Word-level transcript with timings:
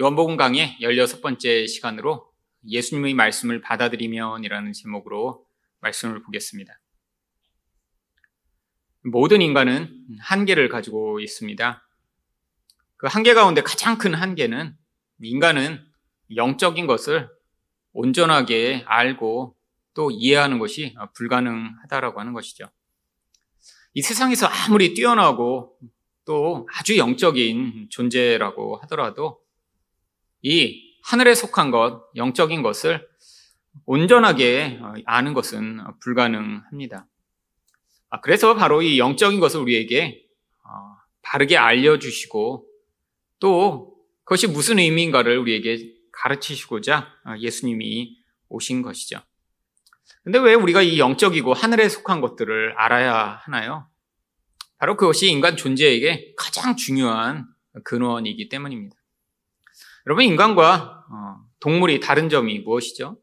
요한복음 0.00 0.38
강의 0.38 0.74
16번째 0.80 1.68
시간으로 1.68 2.32
예수님의 2.66 3.12
말씀을 3.12 3.60
받아들이면이라는 3.60 4.72
제목으로 4.72 5.44
말씀을 5.80 6.22
보겠습니다. 6.22 6.80
모든 9.04 9.42
인간은 9.42 9.94
한계를 10.18 10.70
가지고 10.70 11.20
있습니다. 11.20 11.86
그 12.96 13.06
한계 13.06 13.34
가운데 13.34 13.60
가장 13.60 13.98
큰 13.98 14.14
한계는 14.14 14.74
인간은 15.20 15.84
영적인 16.36 16.86
것을 16.86 17.28
온전하게 17.92 18.84
알고 18.86 19.58
또 19.92 20.10
이해하는 20.10 20.58
것이 20.58 20.96
불가능하다라고 21.12 22.18
하는 22.18 22.32
것이죠. 22.32 22.70
이 23.92 24.00
세상에서 24.00 24.46
아무리 24.46 24.94
뛰어나고 24.94 25.78
또 26.24 26.66
아주 26.72 26.96
영적인 26.96 27.88
존재라고 27.90 28.76
하더라도 28.78 29.41
이 30.42 30.96
하늘에 31.04 31.34
속한 31.34 31.70
것, 31.70 32.04
영적인 32.16 32.62
것을 32.62 33.08
온전하게 33.86 34.80
아는 35.06 35.34
것은 35.34 35.80
불가능합니다. 36.00 37.06
아, 38.10 38.20
그래서 38.20 38.54
바로 38.54 38.82
이 38.82 38.98
영적인 38.98 39.40
것을 39.40 39.60
우리에게 39.60 40.22
어, 40.64 40.96
바르게 41.22 41.56
알려주시고 41.56 42.66
또 43.40 43.96
그것이 44.24 44.48
무슨 44.48 44.78
의미인가를 44.78 45.38
우리에게 45.38 45.94
가르치시고자 46.12 47.08
어, 47.24 47.34
예수님이 47.38 48.18
오신 48.48 48.82
것이죠. 48.82 49.20
근데 50.22 50.38
왜 50.38 50.54
우리가 50.54 50.82
이 50.82 50.98
영적이고 50.98 51.54
하늘에 51.54 51.88
속한 51.88 52.20
것들을 52.20 52.74
알아야 52.76 53.40
하나요? 53.44 53.88
바로 54.78 54.96
그것이 54.96 55.28
인간 55.28 55.56
존재에게 55.56 56.34
가장 56.36 56.76
중요한 56.76 57.46
근원이기 57.84 58.48
때문입니다. 58.48 58.96
여러분, 60.06 60.24
인간과 60.24 61.04
어, 61.10 61.36
동물이 61.60 62.00
다른 62.00 62.28
점이 62.28 62.60
무엇이죠? 62.60 63.18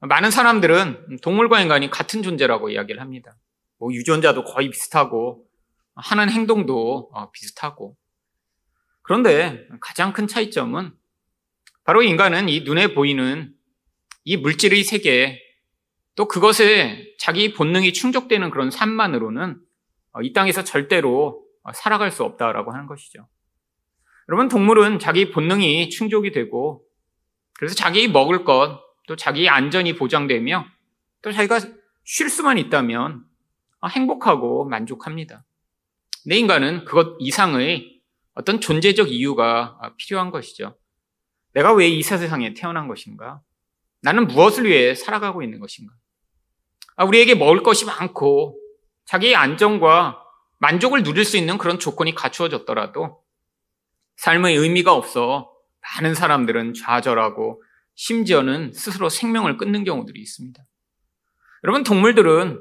많은 0.00 0.30
사람들은 0.30 1.18
동물과 1.22 1.60
인간이 1.60 1.90
같은 1.90 2.22
존재라고 2.22 2.70
이야기를 2.70 3.00
합니다. 3.00 3.36
뭐 3.78 3.92
유전자도 3.92 4.44
거의 4.44 4.70
비슷하고 4.70 5.46
하는 5.94 6.30
행동도 6.30 7.10
어, 7.12 7.30
비슷하고 7.30 7.96
그런데 9.02 9.66
가장 9.80 10.12
큰 10.12 10.26
차이점은 10.26 10.92
바로 11.84 12.02
인간은 12.02 12.48
이 12.48 12.60
눈에 12.60 12.94
보이는 12.94 13.54
이 14.24 14.36
물질의 14.36 14.84
세계 14.84 15.40
또 16.14 16.28
그것에 16.28 17.14
자기 17.18 17.52
본능이 17.54 17.92
충족되는 17.92 18.50
그런 18.50 18.70
삶만으로는 18.70 19.60
어, 20.12 20.22
이 20.22 20.32
땅에서 20.32 20.64
절대로 20.64 21.44
살아갈 21.74 22.10
수 22.10 22.24
없다라고 22.24 22.72
하는 22.72 22.86
것이죠. 22.86 23.28
여러분, 24.30 24.48
동물은 24.48 25.00
자기 25.00 25.32
본능이 25.32 25.90
충족이 25.90 26.30
되고, 26.30 26.84
그래서 27.54 27.74
자기 27.74 28.06
먹을 28.06 28.44
것, 28.44 28.80
또 29.08 29.16
자기 29.16 29.48
안전이 29.48 29.96
보장되며, 29.96 30.66
또 31.20 31.32
자기가 31.32 31.58
쉴 32.04 32.30
수만 32.30 32.56
있다면 32.56 33.24
어, 33.80 33.88
행복하고 33.88 34.66
만족합니다. 34.66 35.44
내 36.26 36.36
인간은 36.36 36.84
그것 36.84 37.16
이상의 37.18 38.00
어떤 38.34 38.60
존재적 38.60 39.10
이유가 39.10 39.78
필요한 39.96 40.30
것이죠. 40.30 40.76
내가 41.52 41.72
왜 41.72 41.88
이 41.88 42.00
세상에 42.02 42.54
태어난 42.54 42.86
것인가? 42.86 43.40
나는 44.00 44.28
무엇을 44.28 44.64
위해 44.64 44.94
살아가고 44.94 45.42
있는 45.42 45.58
것인가? 45.58 45.92
아, 46.94 47.04
우리에게 47.04 47.34
먹을 47.34 47.64
것이 47.64 47.84
많고 47.84 48.56
자기의 49.06 49.34
안정과 49.34 50.22
만족을 50.58 51.02
누릴 51.02 51.24
수 51.24 51.36
있는 51.36 51.58
그런 51.58 51.80
조건이 51.80 52.14
갖추어졌더라도 52.14 53.19
삶의 54.20 54.54
의미가 54.54 54.92
없어 54.92 55.50
많은 55.80 56.14
사람들은 56.14 56.74
좌절하고 56.74 57.62
심지어는 57.94 58.72
스스로 58.74 59.08
생명을 59.08 59.56
끊는 59.56 59.82
경우들이 59.82 60.20
있습니다. 60.20 60.62
여러분, 61.64 61.84
동물들은 61.84 62.60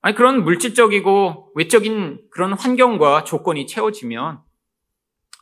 아니, 0.00 0.14
그런 0.16 0.42
물질적이고 0.42 1.52
외적인 1.54 2.22
그런 2.30 2.54
환경과 2.54 3.22
조건이 3.22 3.68
채워지면 3.68 4.40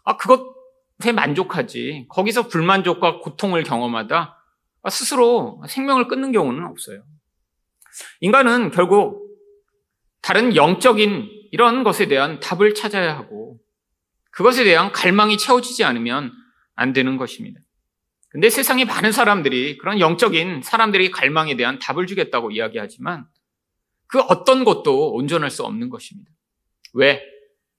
아, 0.04 0.16
그것에 0.18 1.12
만족하지. 1.14 2.08
거기서 2.10 2.48
불만족과 2.48 3.20
고통을 3.20 3.62
경험하다 3.62 4.36
스스로 4.90 5.62
생명을 5.66 6.08
끊는 6.08 6.32
경우는 6.32 6.66
없어요. 6.66 7.04
인간은 8.20 8.70
결국 8.70 9.34
다른 10.20 10.54
영적인 10.54 11.48
이런 11.52 11.84
것에 11.84 12.06
대한 12.06 12.38
답을 12.38 12.74
찾아야 12.74 13.16
하고 13.16 13.62
그것에 14.32 14.64
대한 14.64 14.92
갈망이 14.92 15.38
채워지지 15.38 15.84
않으면 15.84 16.32
안 16.74 16.92
되는 16.92 17.16
것입니다. 17.16 17.60
근데 18.28 18.48
세상에 18.48 18.84
많은 18.84 19.12
사람들이 19.12 19.76
그런 19.76 20.00
영적인 20.00 20.62
사람들의 20.62 21.10
갈망에 21.10 21.54
대한 21.56 21.78
답을 21.78 22.06
주겠다고 22.06 22.50
이야기하지만 22.50 23.26
그 24.06 24.20
어떤 24.20 24.64
것도 24.64 25.12
온전할 25.12 25.50
수 25.50 25.64
없는 25.64 25.90
것입니다. 25.90 26.30
왜? 26.94 27.22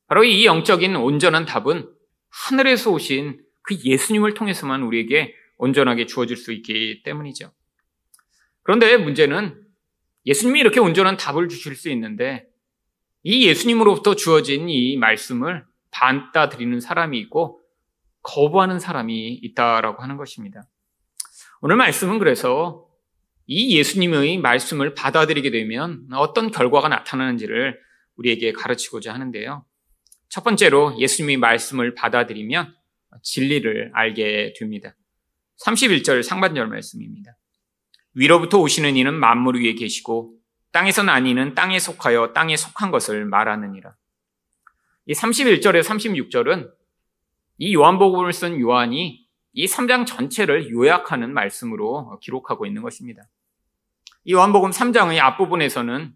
바로 0.08 0.24
이 0.24 0.46
영적인 0.46 0.96
온전한 0.96 1.46
답은 1.46 1.90
하늘에서 2.30 2.92
오신 2.92 3.42
그 3.64 3.76
예수님을 3.84 4.36
통해서만 4.36 4.84
우리에게 4.84 5.34
온전하게 5.58 6.06
주어질 6.06 6.38
수 6.38 6.52
있기 6.54 7.02
때문이죠. 7.04 7.52
그런데 8.62 8.98
문제는 8.98 9.60
예수님이 10.26 10.60
이렇게 10.60 10.80
온전한 10.80 11.18
답을 11.18 11.50
주실 11.50 11.76
수 11.76 11.90
있는데 11.90 12.46
이 13.24 13.48
예수님으로부터 13.48 14.16
주어진 14.16 14.70
이 14.70 14.98
말씀을 14.98 15.66
반따 15.94 16.50
드리는 16.50 16.80
사람이 16.80 17.18
있고 17.20 17.62
거부하는 18.24 18.80
사람이 18.80 19.34
있다라고 19.34 20.02
하는 20.02 20.18
것입니다. 20.18 20.64
오늘 21.62 21.76
말씀은 21.78 22.20
그래서 22.20 22.88
이 23.46 23.78
예수님의 23.78 24.38
말씀을 24.40 24.96
받아들이게 24.96 25.52
되면 25.52 26.08
어떤 26.14 26.52
결과가 26.52 26.90
나타나는지를 26.90 27.80
우리에게 28.16 28.54
가르치고자 28.54 29.14
하는데요. 29.14 29.66
첫 30.30 30.44
번째로 30.44 30.98
예수님의 30.98 31.38
말씀을 31.38 31.96
받아들이면 31.96 32.74
진리를 33.22 33.92
알게 33.94 34.54
됩니다. 34.58 34.96
31절 35.64 36.24
상반절 36.24 36.68
말씀입니다. 36.68 37.38
위로부터 38.16 38.60
오시는 38.60 38.96
이는 38.98 39.14
만물 39.14 39.62
위에 39.62 39.74
계시고 39.74 40.36
땅에서 40.72 41.04
난 41.04 41.28
이는 41.28 41.54
땅에 41.54 41.80
속하여 41.80 42.34
땅에 42.34 42.58
속한 42.58 42.92
것을 42.92 43.26
말하느니라. 43.26 43.96
이 45.06 45.14
31절에 45.14 45.84
36절은 45.84 46.72
이 47.58 47.76
요한복음을 47.76 48.32
쓴 48.32 48.60
요한이 48.60 49.26
이 49.54 49.66
3장 49.66 50.06
전체를 50.06 50.72
요약하는 50.72 51.34
말씀으로 51.34 52.18
기록하고 52.22 52.66
있는 52.66 52.82
것입니다. 52.82 53.24
이 54.24 54.34
요한복음 54.34 54.72
3장의 54.72 55.20
앞부분에서는 55.20 56.16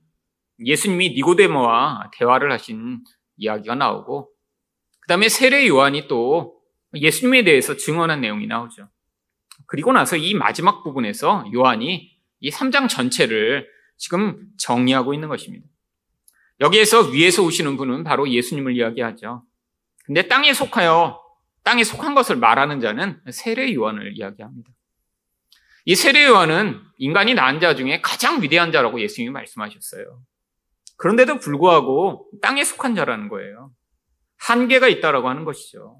예수님이 0.65 1.09
니고데모와 1.09 2.11
대화를 2.13 2.51
하신 2.51 3.03
이야기가 3.35 3.75
나오고 3.75 4.31
그 5.01 5.07
다음에 5.07 5.29
세례 5.29 5.67
요한이 5.67 6.07
또 6.07 6.57
예수님에 6.95 7.43
대해서 7.43 7.75
증언한 7.75 8.21
내용이 8.21 8.47
나오죠. 8.47 8.87
그리고 9.65 9.91
나서 9.91 10.15
이 10.15 10.33
마지막 10.33 10.83
부분에서 10.83 11.45
요한이 11.53 12.17
이 12.39 12.49
3장 12.49 12.87
전체를 12.87 13.67
지금 13.97 14.47
정리하고 14.57 15.13
있는 15.13 15.27
것입니다. 15.27 15.67
여기에서 16.59 17.01
위에서 17.09 17.43
오시는 17.43 17.77
분은 17.77 18.03
바로 18.03 18.29
예수님을 18.29 18.75
이야기하죠. 18.75 19.43
근데 20.05 20.27
땅에 20.27 20.53
속하여 20.53 21.21
땅에 21.63 21.83
속한 21.83 22.15
것을 22.15 22.37
말하는 22.37 22.79
자는 22.79 23.21
세례 23.29 23.73
요한을 23.73 24.13
이야기합니다. 24.15 24.69
이 25.85 25.95
세례 25.95 26.25
요한은 26.25 26.81
인간이 26.97 27.33
낳은 27.33 27.59
자 27.59 27.75
중에 27.75 28.01
가장 28.01 28.41
위대한 28.41 28.71
자라고 28.71 29.01
예수님이 29.01 29.31
말씀하셨어요. 29.31 30.21
그런데도 30.97 31.39
불구하고 31.39 32.29
땅에 32.41 32.63
속한 32.63 32.95
자라는 32.95 33.29
거예요. 33.29 33.71
한계가 34.37 34.87
있다라고 34.87 35.29
하는 35.29 35.45
것이죠. 35.45 35.99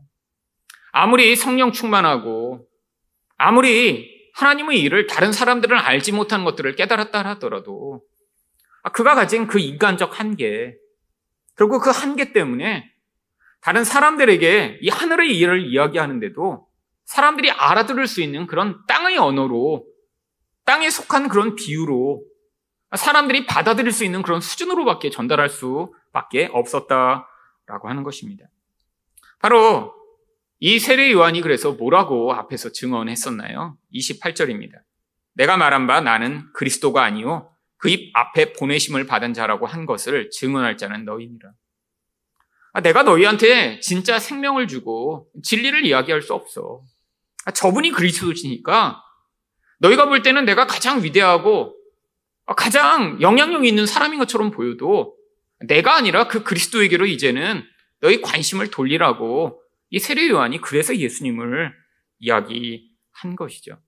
아무리 0.92 1.36
성령 1.36 1.72
충만하고 1.72 2.68
아무리 3.38 4.32
하나님의 4.34 4.80
일을 4.82 5.08
다른 5.08 5.32
사람들은 5.32 5.78
알지 5.78 6.12
못한 6.12 6.44
것들을 6.44 6.76
깨달았다 6.76 7.24
하더라도 7.26 8.02
아, 8.04 8.17
그가 8.90 9.16
가진 9.16 9.48
그 9.48 9.60
인간적 9.60 10.20
한계, 10.20 10.76
결국 11.56 11.82
그 11.82 11.90
한계 11.90 12.34
때문에 12.34 12.90
다른 13.62 13.84
사람들에게 13.84 14.80
이 14.82 14.90
하늘의 14.90 15.38
일을 15.38 15.66
이야기하는데도 15.66 16.68
사람들이 17.06 17.52
알아들을 17.52 18.06
수 18.08 18.22
있는 18.22 18.48
그런 18.48 18.80
땅의 18.88 19.18
언어로, 19.18 19.86
땅에 20.66 20.90
속한 20.90 21.30
그런 21.30 21.56
비유로 21.56 22.24
사람들이 22.96 23.46
받아들일 23.46 23.92
수 23.92 24.04
있는 24.04 24.22
그런 24.22 24.40
수준으로밖에 24.40 25.10
전달할 25.10 25.50
수밖에 25.50 26.50
없었다라고 26.52 27.90
하는 27.90 28.04
것입니다. 28.04 28.46
바로 29.40 29.94
이 30.60 30.80
세례 30.80 31.12
요한이 31.12 31.42
그래서 31.42 31.74
뭐라고 31.74 32.34
앞에서 32.34 32.72
증언했었나요? 32.72 33.78
28절입니다. 33.94 34.82
내가 35.34 35.58
말한 35.58 35.86
바 35.88 36.02
나는 36.02 36.52
그리스도가 36.54 37.04
아니요 37.04 37.52
그 37.78 37.90
입 37.90 38.12
앞에 38.14 38.54
보내심을 38.54 39.06
받은 39.08 39.34
자라고 39.34 39.66
한 39.66 39.86
것을 39.86 40.30
증언할 40.32 40.78
자는 40.78 41.06
너희니라. 41.06 41.52
아, 42.74 42.82
내가 42.82 43.04
너희한테 43.04 43.80
진짜 43.80 44.20
생명을 44.20 44.68
주고 44.68 45.30
진리를 45.44 45.86
이야기할 45.86 46.22
수 46.22 46.34
없어. 46.34 46.84
아, 47.46 47.52
저분이 47.52 47.92
그리스도시니까 47.92 49.02
너희가 49.80 50.06
볼 50.06 50.22
때는 50.22 50.46
내가 50.46 50.68
가장 50.68 51.04
위대하고 51.04 51.76
아, 52.46 52.56
가장 52.56 53.22
영향력 53.22 53.66
있는 53.66 53.86
사람인 53.86 54.20
것처럼 54.20 54.52
보여도 54.52 55.16
내가 55.62 55.96
아니라 55.96 56.28
그 56.28 56.44
그리스도에게로 56.44 57.06
이제는 57.06 57.64
너희 58.00 58.22
관심을 58.22 58.70
돌리라고 58.70 59.62
이 59.90 60.00
세례 60.00 60.28
요한이 60.28 60.62
그래서 60.62 60.96
예수님을 60.96 61.74
이야기한 62.20 63.36
것이죠. 63.36 63.80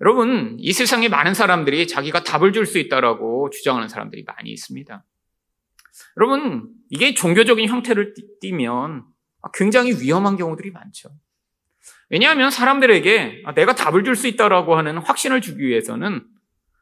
여러분, 0.00 0.56
이 0.58 0.72
세상에 0.72 1.08
많은 1.08 1.34
사람들이 1.34 1.86
자기가 1.86 2.24
답을 2.24 2.52
줄 2.52 2.66
수 2.66 2.78
있다라고 2.78 3.50
주장하는 3.50 3.88
사람들이 3.88 4.24
많이 4.24 4.50
있습니다. 4.50 5.04
여러분, 6.16 6.68
이게 6.88 7.14
종교적인 7.14 7.68
형태를 7.68 8.14
띠면 8.40 9.04
굉장히 9.54 9.92
위험한 9.92 10.36
경우들이 10.36 10.70
많죠. 10.70 11.10
왜냐하면 12.08 12.50
사람들에게 12.50 13.44
내가 13.54 13.74
답을 13.74 14.04
줄 14.04 14.16
수 14.16 14.26
있다라고 14.26 14.76
하는 14.76 14.98
확신을 14.98 15.40
주기 15.40 15.64
위해서는 15.64 16.26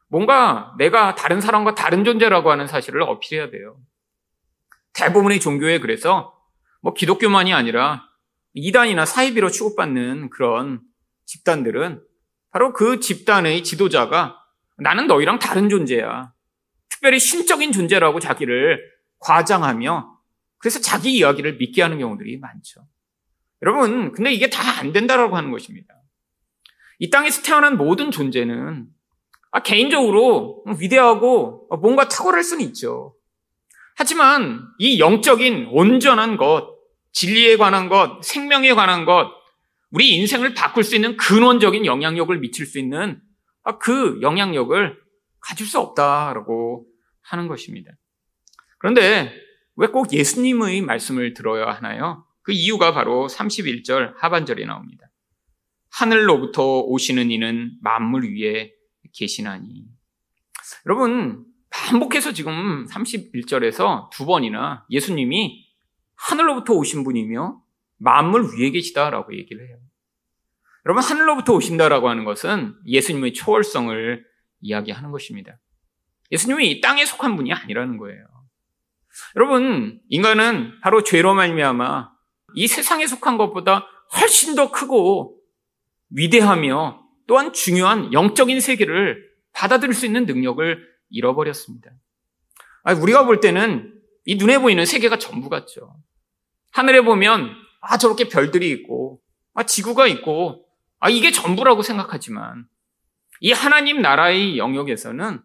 뭔가 0.07 0.73
내가 0.77 1.15
다른 1.15 1.39
사람과 1.39 1.75
다른 1.75 2.03
존재라고 2.03 2.51
하는 2.51 2.67
사실을 2.67 3.03
어필해야 3.03 3.51
돼요. 3.51 3.77
대부분의 4.93 5.39
종교에 5.39 5.79
그래서 5.79 6.35
뭐 6.81 6.93
기독교만이 6.93 7.53
아니라 7.53 8.03
이단이나 8.53 9.05
사이비로 9.05 9.49
취급받는 9.51 10.31
그런 10.31 10.81
집단들은 11.25 12.01
바로 12.51 12.73
그 12.73 12.99
집단의 12.99 13.63
지도자가 13.63 14.37
나는 14.77 15.07
너희랑 15.07 15.39
다른 15.39 15.69
존재야. 15.69 16.31
특별히 16.89 17.19
신적인 17.19 17.71
존재라고 17.71 18.19
자기를 18.19 18.79
과장하며 19.19 20.17
그래서 20.57 20.79
자기 20.79 21.13
이야기를 21.13 21.57
믿게 21.57 21.81
하는 21.81 21.99
경우들이 21.99 22.37
많죠. 22.39 22.85
여러분, 23.61 24.11
근데 24.11 24.31
이게 24.33 24.49
다 24.49 24.79
안 24.79 24.93
된다라고 24.93 25.35
하는 25.35 25.51
것입니다. 25.51 25.93
이 26.99 27.09
땅에서 27.09 27.41
태어난 27.41 27.77
모든 27.77 28.11
존재는 28.11 28.87
아, 29.51 29.59
개인적으로 29.61 30.63
위대하고 30.79 31.67
뭔가 31.81 32.07
탁월할 32.07 32.43
수는 32.43 32.63
있죠. 32.67 33.15
하지만 33.95 34.65
이 34.77 34.99
영적인 34.99 35.69
온전한 35.71 36.37
것, 36.37 36.77
진리에 37.11 37.57
관한 37.57 37.89
것, 37.89 38.23
생명에 38.23 38.73
관한 38.73 39.05
것, 39.05 39.31
우리 39.91 40.15
인생을 40.15 40.53
바꿀 40.53 40.83
수 40.83 40.95
있는 40.95 41.17
근원적인 41.17 41.85
영향력을 41.85 42.37
미칠 42.39 42.65
수 42.65 42.79
있는 42.79 43.21
아, 43.63 43.77
그 43.77 44.19
영향력을 44.21 44.99
가질 45.39 45.65
수 45.65 45.79
없다라고 45.79 46.85
하는 47.21 47.47
것입니다. 47.47 47.91
그런데 48.77 49.33
왜 49.75 49.87
꼭 49.87 50.11
예수님의 50.11 50.81
말씀을 50.81 51.33
들어야 51.33 51.71
하나요? 51.71 52.25
그 52.41 52.51
이유가 52.51 52.93
바로 52.93 53.27
31절 53.27 54.15
하반절에 54.17 54.65
나옵니다. 54.65 55.09
하늘로부터 55.89 56.81
오시는 56.81 57.31
이는 57.31 57.71
만물 57.81 58.35
위에 58.35 58.73
계시나니. 59.13 59.85
여러분, 60.85 61.45
반복해서 61.69 62.33
지금 62.33 62.85
31절에서 62.87 64.09
두 64.09 64.25
번이나 64.25 64.85
예수님이 64.89 65.65
하늘로부터 66.15 66.73
오신 66.73 67.05
분이며 67.05 67.61
만물 67.99 68.57
위에 68.57 68.71
계시다라고 68.71 69.37
얘기를 69.37 69.67
해요. 69.67 69.77
여러분, 70.85 71.03
하늘로부터 71.03 71.53
오신다라고 71.53 72.09
하는 72.09 72.23
것은 72.25 72.75
예수님의 72.85 73.33
초월성을 73.33 74.25
이야기하는 74.61 75.11
것입니다. 75.11 75.59
예수님이 76.31 76.71
이 76.71 76.81
땅에 76.81 77.05
속한 77.05 77.35
분이 77.35 77.53
아니라는 77.53 77.97
거예요. 77.97 78.25
여러분, 79.35 79.99
인간은 80.09 80.79
바로 80.81 81.03
죄로 81.03 81.35
말미암아 81.35 82.11
이 82.55 82.67
세상에 82.67 83.05
속한 83.05 83.37
것보다 83.37 83.87
훨씬 84.19 84.55
더 84.55 84.71
크고 84.71 85.37
위대하며 86.09 87.03
또한 87.27 87.53
중요한 87.53 88.11
영적인 88.11 88.59
세계를 88.59 89.29
받아들일 89.53 89.93
수 89.93 90.05
있는 90.05 90.25
능력을 90.25 90.87
잃어버렸습니다. 91.09 91.91
우리가 93.01 93.25
볼 93.25 93.39
때는 93.39 93.93
이 94.25 94.35
눈에 94.35 94.59
보이는 94.59 94.83
세계가 94.85 95.19
전부 95.19 95.49
같죠. 95.49 95.95
하늘에 96.71 97.01
보면 97.01 97.55
아 97.81 97.97
저렇게 97.97 98.29
별들이 98.29 98.69
있고 98.71 99.21
아 99.53 99.63
지구가 99.63 100.07
있고 100.07 100.65
아 100.99 101.09
이게 101.09 101.31
전부라고 101.31 101.81
생각하지만 101.81 102.65
이 103.41 103.51
하나님 103.51 104.01
나라의 104.01 104.57
영역에서는 104.57 105.41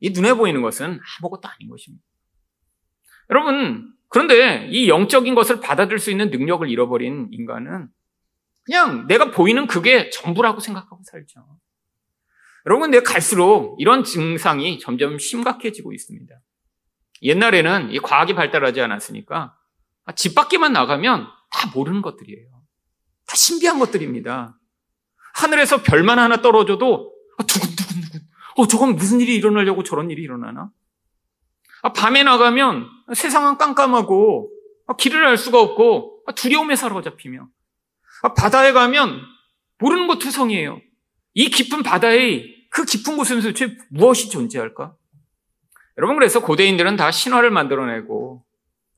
이 0.00 0.10
눈에 0.10 0.34
보이는 0.34 0.62
것은 0.62 1.00
아무것도 1.20 1.48
아닌 1.48 1.70
것입니다. 1.70 2.04
여러분 3.30 3.92
그런데 4.08 4.68
이 4.70 4.88
영적인 4.88 5.34
것을 5.34 5.60
받아들일 5.60 5.98
수 5.98 6.10
있는 6.10 6.30
능력을 6.30 6.68
잃어버린 6.68 7.28
인간은 7.32 7.88
그냥 8.66 9.06
내가 9.06 9.30
보이는 9.30 9.66
그게 9.66 10.10
전부라고 10.10 10.60
생각하고 10.60 11.00
살죠. 11.04 11.58
여러분, 12.66 12.90
내가 12.90 13.12
갈수록 13.12 13.76
이런 13.78 14.02
증상이 14.02 14.80
점점 14.80 15.18
심각해지고 15.18 15.92
있습니다. 15.92 16.34
옛날에는 17.22 17.92
이 17.92 17.98
과학이 18.00 18.34
발달하지 18.34 18.80
않았으니까 18.80 19.56
집 20.16 20.34
밖에만 20.34 20.72
나가면 20.72 21.26
다 21.56 21.70
모르는 21.74 22.02
것들이에요. 22.02 22.48
다 23.26 23.34
신비한 23.34 23.78
것들입니다. 23.78 24.58
하늘에서 25.34 25.82
별만 25.82 26.18
하나 26.18 26.42
떨어져도 26.42 27.14
아, 27.38 27.42
두근두근두근. 27.44 28.20
어, 28.56 28.66
저건 28.66 28.94
무슨 28.96 29.20
일이 29.20 29.34
일어나려고 29.36 29.82
저런 29.82 30.10
일이 30.10 30.22
일어나나? 30.22 30.70
아, 31.82 31.92
밤에 31.94 32.22
나가면 32.24 32.86
세상은 33.14 33.56
깜깜하고 33.56 34.50
아, 34.86 34.96
길을 34.96 35.24
알 35.26 35.38
수가 35.38 35.60
없고 35.60 36.24
아, 36.26 36.32
두려움에 36.32 36.76
사로잡히며 36.76 37.48
아, 38.22 38.34
바다에 38.34 38.72
가면 38.72 39.22
모르는 39.78 40.08
것 40.08 40.18
투성이에요. 40.18 40.80
이 41.32 41.48
깊은 41.48 41.82
바다의 41.82 42.54
그 42.70 42.84
깊은 42.84 43.16
곳에서 43.16 43.40
도대체 43.40 43.76
무엇이 43.90 44.28
존재할까? 44.28 44.94
여러분 45.96 46.16
그래서 46.16 46.40
고대인들은 46.40 46.96
다 46.96 47.10
신화를 47.10 47.50
만들어내고 47.50 48.44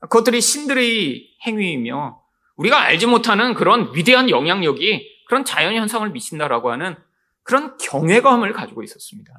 그것들이 0.01 0.41
신들의 0.41 1.37
행위이며 1.45 2.18
우리가 2.59 2.81
알지 2.81 3.07
못하는 3.07 3.53
그런 3.53 3.89
위대한 3.95 4.29
영향력이 4.29 5.23
그런 5.27 5.45
자연 5.45 5.75
현상을 5.75 6.07
미친다라고 6.09 6.71
하는 6.71 6.97
그런 7.43 7.77
경외감을 7.77 8.51
가지고 8.51 8.83
있었습니다. 8.83 9.31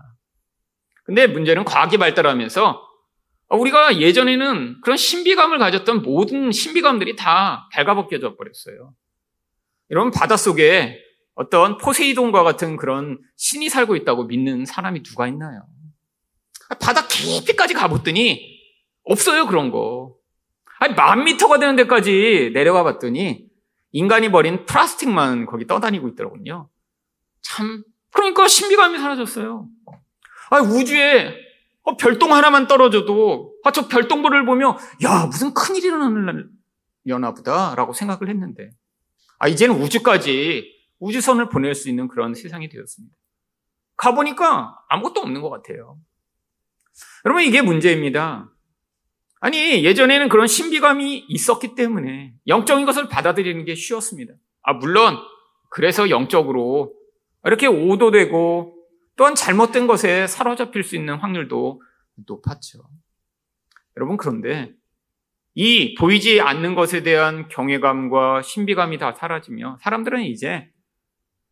근데 1.05 1.27
문제는 1.27 1.65
과학이 1.65 1.99
발달하면서 1.99 2.89
우리가 3.51 4.01
예전에는 4.01 4.81
그런 4.81 4.97
신비감을 4.97 5.59
가졌던 5.59 6.03
모든 6.03 6.51
신비감들이 6.51 7.17
다 7.17 7.69
발가벗겨져 7.73 8.37
버렸어요. 8.37 8.95
여러분 9.91 10.11
바닷속에 10.13 10.99
어떤 11.35 11.77
포세이돈과 11.77 12.43
같은 12.43 12.77
그런 12.77 13.19
신이 13.37 13.69
살고 13.69 13.97
있다고 13.97 14.25
믿는 14.25 14.65
사람이 14.65 15.03
누가 15.03 15.29
있나요? 15.29 15.67
바다 16.81 17.07
깊이까지 17.07 17.75
가봤더니 17.75 18.61
없어요 19.05 19.47
그런 19.47 19.71
거. 19.71 20.20
아니 20.81 20.95
만 20.95 21.25
미터가 21.25 21.59
되는 21.59 21.77
데까지 21.77 22.51
내려가 22.53 22.83
봤더니 22.83 23.47
인간이 23.93 24.31
버린 24.31 24.67
플라스틱만 24.67 25.47
거기 25.47 25.67
떠다니고 25.67 26.09
있더라고요. 26.09 26.69
참 27.43 27.85
그러니까 28.11 28.49
신비감이 28.49 28.99
사라졌어요. 28.99 29.69
아 30.51 30.61
우주에 30.61 31.35
어, 31.83 31.97
별똥 31.97 32.33
하나만 32.33 32.67
떨어져도 32.67 33.55
아, 33.63 33.71
저 33.71 33.87
별똥별을 33.87 34.45
보며 34.45 34.77
야 35.05 35.27
무슨 35.27 35.55
큰일이 35.55 35.87
일어나려나 35.87 37.35
보다라고 37.35 37.93
생각을 37.93 38.29
했는데 38.29 38.73
아, 39.39 39.49
이제는 39.49 39.81
우주까지 39.81 40.81
우주선을 40.99 41.49
보낼 41.49 41.75
수 41.75 41.89
있는 41.89 42.09
그런 42.09 42.35
세상이 42.35 42.69
되었습니다. 42.69 43.15
가보니까 43.97 44.79
아무것도 44.89 45.21
없는 45.21 45.41
것 45.43 45.51
같아요. 45.51 45.99
여러분, 47.25 47.43
이게 47.43 47.63
문제입니다. 47.63 48.51
아니, 49.41 49.85
예전에는 49.85 50.29
그런 50.29 50.47
신비감이 50.47 51.25
있었기 51.29 51.75
때문에 51.75 52.35
영적인 52.47 52.85
것을 52.85 53.09
받아들이는 53.09 53.65
게 53.65 53.75
쉬웠습니다. 53.75 54.35
아, 54.63 54.75
물론, 54.75 55.17
그래서 55.71 56.11
영적으로 56.11 56.95
이렇게 57.45 57.67
오도되고 57.67 58.77
또한 59.17 59.35
잘못된 59.35 59.87
것에 59.87 60.27
사로잡힐 60.27 60.83
수 60.83 60.95
있는 60.95 61.17
확률도 61.17 61.81
높았죠. 62.27 62.81
여러분, 63.97 64.19
그런데 64.19 64.73
이 65.55 65.95
보이지 65.95 66.41
않는 66.41 66.75
것에 66.75 67.03
대한 67.03 67.49
경외감과 67.49 68.43
신비감이 68.43 68.99
다 68.99 69.13
사라지며 69.13 69.79
사람들은 69.81 70.23
이제 70.23 70.71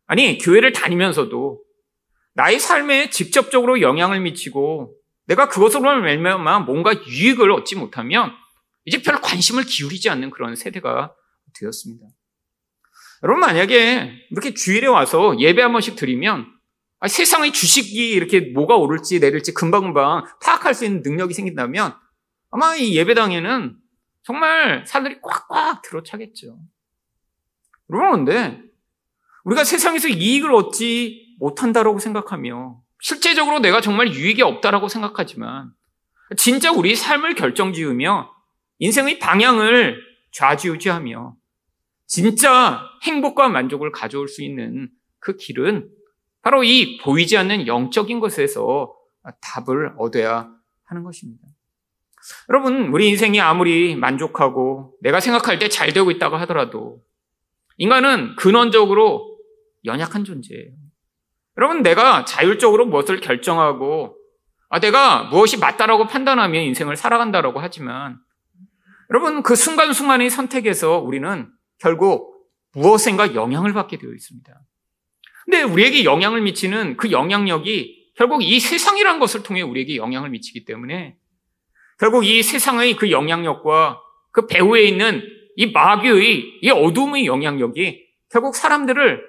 아니 0.05 0.37
교회를 0.37 0.71
다니면서도 0.71 1.61
나의 2.33 2.59
삶에 2.59 3.09
직접적으로 3.09 3.81
영향을 3.81 4.21
미치고 4.21 4.95
내가 5.29 5.47
그것으로 5.47 5.81
말미암아 5.81 6.61
뭔가 6.61 6.91
유익을 7.05 7.51
얻지 7.51 7.75
못하면 7.75 8.31
이제 8.85 9.01
별 9.01 9.21
관심을 9.21 9.63
기울이지 9.63 10.09
않는 10.09 10.31
그런 10.31 10.55
세대가 10.55 11.13
되었습니다. 11.53 12.07
여러분 13.23 13.39
만약에 13.41 14.11
이렇게 14.31 14.53
주일에 14.55 14.87
와서 14.87 15.39
예배 15.39 15.61
한 15.61 15.71
번씩 15.71 15.95
드리면 15.95 16.47
세상의 17.07 17.53
주식이 17.53 18.09
이렇게 18.09 18.39
뭐가 18.39 18.75
오를지 18.75 19.19
내릴지 19.19 19.53
금방금방 19.53 20.25
파악할 20.41 20.73
수 20.73 20.85
있는 20.85 21.01
능력이 21.03 21.33
생긴다면 21.33 21.95
아마 22.49 22.75
이 22.75 22.95
예배당에는 22.95 23.77
정말 24.23 24.85
사람들이 24.87 25.21
꽉꽉 25.21 25.83
들어차겠죠. 25.83 26.59
그러는데 27.87 28.61
우리가 29.43 29.63
세상에서 29.63 30.07
이익을 30.07 30.53
얻지 30.53 31.35
못한다라고 31.39 31.99
생각하며 31.99 32.81
실제적으로 32.99 33.59
내가 33.59 33.81
정말 33.81 34.13
유익이 34.13 34.41
없다라고 34.41 34.87
생각하지만 34.87 35.71
진짜 36.37 36.71
우리 36.71 36.95
삶을 36.95 37.35
결정지으며 37.35 38.31
인생의 38.79 39.19
방향을 39.19 40.01
좌지우지하며 40.31 41.35
진짜 42.05 42.81
행복과 43.03 43.49
만족을 43.49 43.91
가져올 43.91 44.27
수 44.27 44.43
있는 44.43 44.89
그 45.19 45.35
길은 45.35 45.89
바로 46.41 46.63
이 46.63 46.97
보이지 46.97 47.37
않는 47.37 47.67
영적인 47.67 48.19
것에서 48.19 48.95
답을 49.41 49.93
얻어야 49.97 50.49
하는 50.85 51.03
것입니다. 51.03 51.45
여러분, 52.49 52.87
우리 52.87 53.09
인생이 53.09 53.39
아무리 53.39 53.95
만족하고 53.95 54.93
내가 55.01 55.19
생각할 55.19 55.59
때 55.59 55.67
잘 55.69 55.93
되고 55.93 56.09
있다고 56.11 56.35
하더라도 56.37 57.01
인간은 57.77 58.35
근원적으로 58.35 59.37
연약한 59.85 60.23
존재예요. 60.25 60.71
여러분, 61.59 61.83
내가 61.83 62.23
자율적으로 62.23 62.85
무엇을 62.85 63.19
결정하고 63.19 64.15
아, 64.69 64.79
내가 64.79 65.23
무엇이 65.23 65.57
맞다라고 65.57 66.07
판단하며 66.07 66.57
인생을 66.57 66.95
살아간다라고 66.95 67.59
하지만 67.59 68.17
여러분, 69.09 69.43
그 69.43 69.55
순간순간의 69.55 70.29
선택에서 70.29 70.99
우리는 70.99 71.49
결국 71.77 72.47
무엇인가 72.73 73.35
영향을 73.35 73.73
받게 73.73 73.97
되어 73.97 74.09
있습니다. 74.09 74.53
근데 75.43 75.63
우리에게 75.63 76.05
영향을 76.05 76.39
미치는 76.41 76.95
그 76.95 77.11
영향력이 77.11 78.13
결국 78.15 78.41
이 78.41 78.57
세상이란 78.61 79.19
것을 79.19 79.43
통해 79.43 79.61
우리에게 79.61 79.97
영향을 79.97 80.29
미치기 80.29 80.63
때문에 80.63 81.17
결국 81.99 82.25
이 82.25 82.41
세상의 82.41 82.95
그 82.95 83.11
영향력과 83.11 83.99
그 84.31 84.47
배후에 84.47 84.83
있는 84.83 85.27
이 85.57 85.73
마귀의 85.73 86.59
이 86.61 86.69
어둠의 86.69 87.25
영향력이 87.25 88.05
결국 88.31 88.55
사람들을 88.55 89.27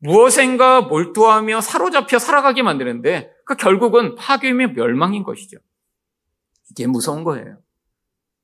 무엇인가 0.00 0.82
몰두하며 0.82 1.60
사로잡혀 1.60 2.18
살아가게 2.18 2.62
만드는데 2.62 3.30
그 3.44 3.56
결국은 3.56 4.14
파괴며 4.14 4.68
멸망인 4.68 5.22
것이죠. 5.22 5.58
이게 6.70 6.86
무서운 6.86 7.24
거예요. 7.24 7.58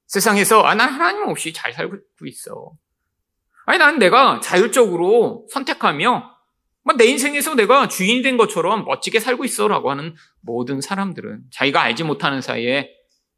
세상에서 0.06 0.62
아, 0.62 0.74
난 0.74 0.90
하나님 0.90 1.28
없이 1.28 1.52
잘 1.52 1.72
살고 1.72 1.96
있어. 2.26 2.72
아니, 3.64 3.78
난 3.78 3.98
내가 3.98 4.40
자율적으로 4.40 5.46
선택하며 5.50 6.36
뭐내 6.84 7.04
인생에서 7.04 7.54
내가 7.54 7.88
주인이 7.88 8.22
된 8.22 8.36
것처럼 8.36 8.84
멋지게 8.84 9.18
살고 9.18 9.44
있어라고 9.44 9.90
하는 9.90 10.14
모든 10.40 10.80
사람들은 10.80 11.42
자기가 11.50 11.80
알지 11.82 12.04
못하는 12.04 12.40
사이에 12.40 12.90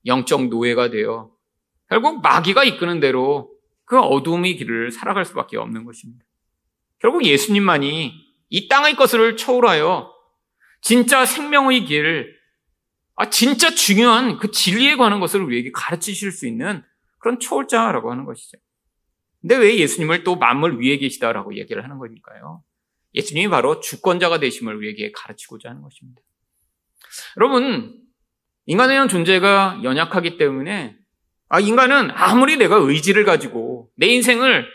영적 0.05 0.49
노예가 0.49 0.91
되어 0.91 1.31
결국 1.89 2.21
마귀가 2.21 2.65
이끄는 2.65 3.01
대로 3.01 3.51
그 3.87 3.99
어둠의 3.99 4.57
길을 4.57 4.91
살아갈 4.91 5.25
수밖에 5.25 5.57
없는 5.57 5.87
것입니다. 5.87 6.28
결국 7.01 7.25
예수님만이 7.25 8.13
이 8.51 8.69
땅의 8.69 8.97
것을 8.97 9.37
초월하여 9.37 10.13
진짜 10.81 11.25
생명의 11.25 11.85
길, 11.85 12.37
아, 13.17 13.31
진짜 13.31 13.71
중요한 13.71 14.39
그 14.39 14.51
진리에 14.51 14.97
관한 14.97 15.21
것을 15.21 15.43
우리에게 15.43 15.73
가르치실 15.73 16.31
수 16.31 16.47
있는 16.47 16.83
그런 17.19 17.41
초월자라고 17.41 18.11
하는 18.11 18.25
것이죠. 18.25 18.59
근데 19.41 19.57
왜 19.57 19.77
예수님을 19.79 20.25
또 20.25 20.37
만물 20.37 20.81
위에 20.81 20.99
계시다라고 20.99 21.57
얘기를 21.57 21.83
하는 21.83 21.99
거니까요? 21.99 22.63
예수님이 23.15 23.49
바로 23.49 23.81
주권자가 23.81 24.39
되심을 24.39 24.75
우리에게 24.77 25.13
가르치고자 25.13 25.71
하는 25.71 25.83
것입니다. 25.83 26.23
여러분, 27.37 28.01
인간의 28.67 29.09
존재가 29.09 29.81
연약하기 29.83 30.37
때문에 30.37 30.97
아, 31.49 31.61
인간은 31.61 32.11
아무리 32.13 32.57
내가 32.57 32.77
의지를 32.77 33.25
가지고 33.25 33.91
내 33.97 34.07
인생을 34.09 34.67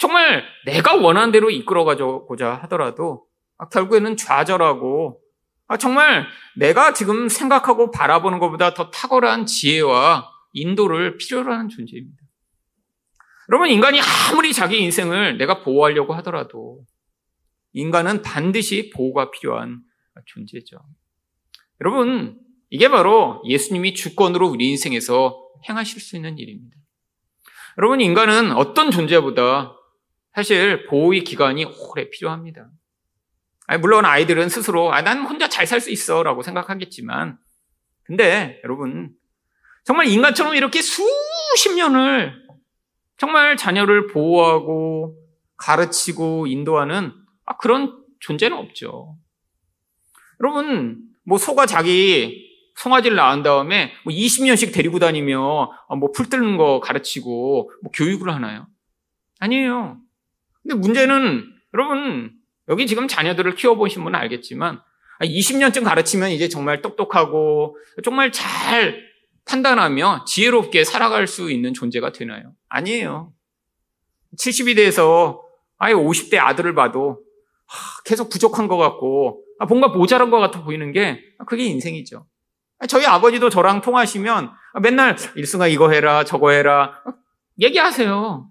정말 0.00 0.44
내가 0.64 0.96
원하는 0.96 1.30
대로 1.30 1.50
이끌어가고자 1.50 2.54
하더라도 2.62 3.26
아, 3.58 3.68
결국에는 3.68 4.16
좌절하고 4.16 5.20
아, 5.66 5.76
정말 5.76 6.26
내가 6.56 6.94
지금 6.94 7.28
생각하고 7.28 7.90
바라보는 7.90 8.38
것보다 8.38 8.72
더 8.72 8.90
탁월한 8.90 9.44
지혜와 9.44 10.26
인도를 10.54 11.18
필요로 11.18 11.52
하는 11.52 11.68
존재입니다. 11.68 12.16
여러분, 13.50 13.68
인간이 13.68 14.00
아무리 14.00 14.54
자기 14.54 14.78
인생을 14.78 15.36
내가 15.36 15.62
보호하려고 15.62 16.14
하더라도 16.14 16.82
인간은 17.74 18.22
반드시 18.22 18.88
보호가 18.90 19.30
필요한 19.30 19.82
존재죠. 20.24 20.78
여러분, 21.82 22.40
이게 22.70 22.88
바로 22.88 23.42
예수님이 23.46 23.92
주권으로 23.92 24.48
우리 24.48 24.70
인생에서 24.70 25.36
행하실 25.68 26.00
수 26.00 26.16
있는 26.16 26.38
일입니다. 26.38 26.78
여러분, 27.76 28.00
인간은 28.00 28.52
어떤 28.52 28.90
존재보다 28.90 29.76
사실 30.34 30.86
보호의 30.86 31.24
기간이 31.24 31.64
오래 31.64 32.08
필요합니다. 32.10 32.70
물론 33.80 34.04
아이들은 34.04 34.48
스스로, 34.48 34.92
아, 34.92 35.02
난 35.02 35.22
혼자 35.22 35.48
잘 35.48 35.66
살 35.66 35.80
수 35.80 35.90
있어 35.90 36.22
라고 36.22 36.42
생각하겠지만, 36.42 37.38
근데 38.02 38.60
여러분, 38.64 39.12
정말 39.84 40.06
인간처럼 40.08 40.56
이렇게 40.56 40.82
수십 40.82 41.74
년을 41.76 42.34
정말 43.16 43.56
자녀를 43.56 44.08
보호하고 44.08 45.16
가르치고 45.56 46.46
인도하는 46.48 47.12
아, 47.46 47.56
그런 47.58 48.02
존재는 48.20 48.56
없죠. 48.56 49.16
여러분, 50.40 51.02
뭐 51.24 51.38
소가 51.38 51.66
자기 51.66 52.48
송아지를 52.76 53.16
낳은 53.16 53.42
다음에 53.42 53.92
뭐 54.04 54.12
20년씩 54.12 54.72
데리고 54.72 54.98
다니며 54.98 55.70
어, 55.86 55.96
뭐풀 55.96 56.28
뜯는 56.30 56.56
거 56.56 56.80
가르치고 56.80 57.70
뭐 57.82 57.92
교육을 57.92 58.32
하나요? 58.34 58.66
아니에요. 59.38 60.00
근데 60.62 60.74
문제는 60.74 61.44
여러분 61.74 62.32
여기 62.68 62.86
지금 62.86 63.08
자녀들을 63.08 63.54
키워보신 63.54 64.04
분은 64.04 64.18
알겠지만 64.18 64.80
20년쯤 65.20 65.82
아, 65.82 65.90
가르치면 65.90 66.30
이제 66.30 66.48
정말 66.48 66.82
똑똑하고 66.82 67.76
정말 68.02 68.32
잘 68.32 69.10
판단하며 69.44 70.24
지혜롭게 70.26 70.84
살아갈 70.84 71.26
수 71.26 71.50
있는 71.50 71.74
존재가 71.74 72.12
되나요? 72.12 72.52
아니에요. 72.68 73.32
70이 74.38 74.76
돼서 74.76 75.42
아예 75.78 75.92
50대 75.92 76.38
아들을 76.38 76.74
봐도 76.74 77.20
계속 78.04 78.30
부족한 78.30 78.68
것 78.68 78.76
같고 78.76 79.44
아, 79.58 79.66
뭔가 79.66 79.88
모자란 79.88 80.30
것 80.30 80.38
같아 80.38 80.62
보이는 80.62 80.92
게 80.92 81.22
그게 81.46 81.64
인생이죠. 81.64 82.26
저희 82.88 83.04
아버지도 83.04 83.50
저랑 83.50 83.82
통하시면 83.82 84.52
맨날 84.82 85.16
일승아 85.34 85.66
이거 85.66 85.90
해라 85.90 86.24
저거 86.24 86.50
해라 86.50 87.02
얘기하세요. 87.60 88.48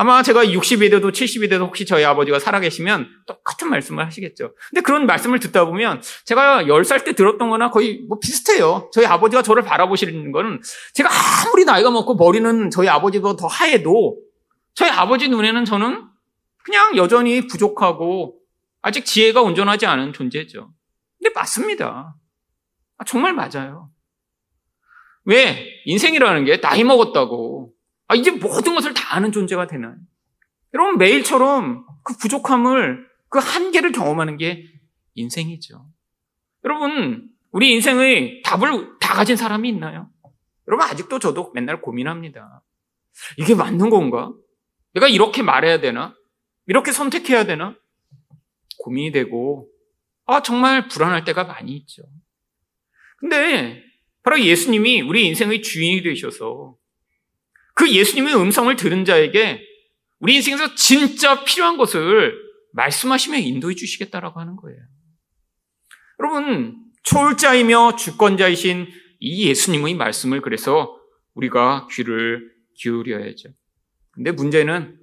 아마 0.00 0.22
제가 0.22 0.44
60이 0.44 0.92
돼도 0.92 1.10
70이 1.10 1.50
돼도 1.50 1.64
혹시 1.64 1.84
저희 1.84 2.04
아버지가 2.04 2.38
살아계시면 2.38 3.08
똑같은 3.26 3.68
말씀을 3.68 4.06
하시겠죠. 4.06 4.54
근데 4.70 4.80
그런 4.80 5.06
말씀을 5.06 5.40
듣다 5.40 5.64
보면 5.64 6.00
제가 6.24 6.62
10살 6.66 7.04
때 7.04 7.14
들었던 7.14 7.50
거나 7.50 7.72
거의 7.72 8.04
뭐 8.08 8.20
비슷해요. 8.20 8.90
저희 8.92 9.06
아버지가 9.06 9.42
저를 9.42 9.64
바라보시는 9.64 10.30
거는 10.30 10.60
제가 10.94 11.10
아무리 11.10 11.64
나이가 11.64 11.90
먹고 11.90 12.14
머리는 12.14 12.70
저희 12.70 12.86
아버지보다 12.86 13.34
더 13.34 13.48
하얘도 13.48 14.20
저희 14.74 14.88
아버지 14.88 15.28
눈에는 15.28 15.64
저는 15.64 16.06
그냥 16.62 16.96
여전히 16.96 17.48
부족하고 17.48 18.36
아직 18.80 19.04
지혜가 19.04 19.42
온전하지 19.42 19.86
않은 19.86 20.12
존재죠. 20.12 20.70
근데 21.18 21.34
맞습니다. 21.34 22.14
아, 22.98 23.04
정말 23.04 23.32
맞아요. 23.32 23.90
왜? 25.24 25.66
인생이라는 25.86 26.44
게 26.44 26.60
나이 26.60 26.84
먹었다고. 26.84 27.72
아, 28.08 28.14
이제 28.14 28.30
모든 28.30 28.74
것을 28.74 28.94
다 28.94 29.14
아는 29.14 29.32
존재가 29.32 29.66
되나요? 29.66 29.96
여러분, 30.74 30.98
매일처럼 30.98 31.86
그 32.02 32.16
부족함을, 32.16 33.06
그 33.28 33.38
한계를 33.38 33.92
경험하는 33.92 34.38
게 34.38 34.64
인생이죠. 35.14 35.86
여러분, 36.64 37.28
우리 37.50 37.72
인생의 37.72 38.42
답을 38.42 38.98
다 38.98 39.14
가진 39.14 39.36
사람이 39.36 39.68
있나요? 39.68 40.10
여러분, 40.66 40.86
아직도 40.86 41.18
저도 41.18 41.52
맨날 41.54 41.80
고민합니다. 41.80 42.62
이게 43.36 43.54
맞는 43.54 43.90
건가? 43.90 44.32
내가 44.94 45.06
이렇게 45.06 45.42
말해야 45.42 45.80
되나? 45.80 46.14
이렇게 46.66 46.92
선택해야 46.92 47.44
되나? 47.44 47.76
고민이 48.78 49.12
되고, 49.12 49.68
아, 50.24 50.42
정말 50.42 50.88
불안할 50.88 51.24
때가 51.24 51.44
많이 51.44 51.72
있죠. 51.76 52.02
근데 53.18 53.82
바로 54.22 54.40
예수님이 54.40 55.02
우리 55.02 55.26
인생의 55.26 55.62
주인이 55.62 56.02
되셔서 56.02 56.76
그 57.78 57.88
예수님의 57.92 58.34
음성을 58.34 58.74
들은 58.74 59.04
자에게 59.04 59.64
우리 60.18 60.34
인생에서 60.34 60.74
진짜 60.74 61.44
필요한 61.44 61.76
것을 61.76 62.34
말씀하시며 62.72 63.38
인도해 63.38 63.76
주시겠다라고 63.76 64.40
하는 64.40 64.56
거예요. 64.56 64.80
여러분, 66.18 66.76
초월자이며 67.04 67.94
주권자이신 67.94 68.88
이 69.20 69.48
예수님의 69.48 69.94
말씀을 69.94 70.40
그래서 70.40 70.98
우리가 71.34 71.86
귀를 71.92 72.50
기울여야죠. 72.74 73.50
근데 74.10 74.32
문제는 74.32 74.98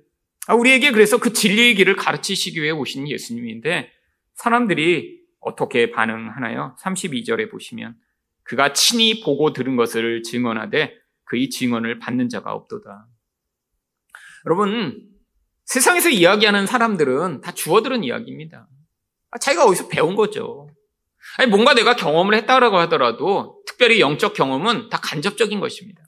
아, 0.47 0.55
우리에게 0.55 0.91
그래서 0.91 1.17
그 1.17 1.31
진리의 1.31 1.75
길을 1.75 1.95
가르치시기 1.95 2.61
위해 2.61 2.71
오신 2.71 3.07
예수님인데 3.07 3.89
사람들이 4.33 5.21
어떻게 5.39 5.91
반응하나요? 5.91 6.75
32절에 6.81 7.49
보시면 7.49 7.95
그가 8.43 8.73
친히 8.73 9.21
보고 9.21 9.53
들은 9.53 9.77
것을 9.77 10.23
증언하되 10.23 11.04
그의 11.25 11.49
증언을 11.49 11.99
받는 11.99 12.29
자가 12.29 12.53
없도다. 12.53 13.07
여러분, 14.45 15.09
세상에서 15.65 16.09
이야기하는 16.09 16.67
사람들은 16.67 17.41
다 17.41 17.51
주어들은 17.51 18.03
이야기입니다. 18.03 18.67
아, 19.31 19.37
자기가 19.37 19.65
어디서 19.65 19.87
배운 19.87 20.15
거죠. 20.15 20.69
아니, 21.37 21.49
뭔가 21.49 21.73
내가 21.73 21.95
경험을 21.95 22.35
했다라고 22.35 22.77
하더라도 22.79 23.61
특별히 23.65 23.99
영적 23.99 24.33
경험은 24.33 24.89
다 24.89 24.99
간접적인 25.01 25.59
것입니다. 25.59 26.01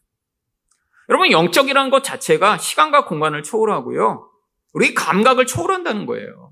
여러분, 1.10 1.32
영적이라는 1.32 1.90
것 1.90 2.04
자체가 2.04 2.58
시간과 2.58 3.06
공간을 3.06 3.44
초월하고요. 3.44 4.30
우리 4.74 4.94
감각을 4.94 5.48
초월한다는 5.48 6.06
거예요. 6.06 6.52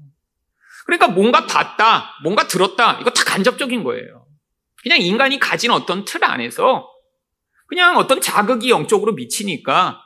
그러니까 0.85 1.07
뭔가 1.07 1.45
봤다, 1.45 2.15
뭔가 2.23 2.47
들었다, 2.47 2.99
이거 2.99 3.11
다 3.11 3.23
간접적인 3.25 3.83
거예요. 3.83 4.25
그냥 4.81 4.99
인간이 4.99 5.39
가진 5.39 5.71
어떤 5.71 6.05
틀 6.05 6.23
안에서 6.23 6.87
그냥 7.67 7.97
어떤 7.97 8.21
자극이 8.21 8.69
영적으로 8.69 9.13
미치니까 9.13 10.01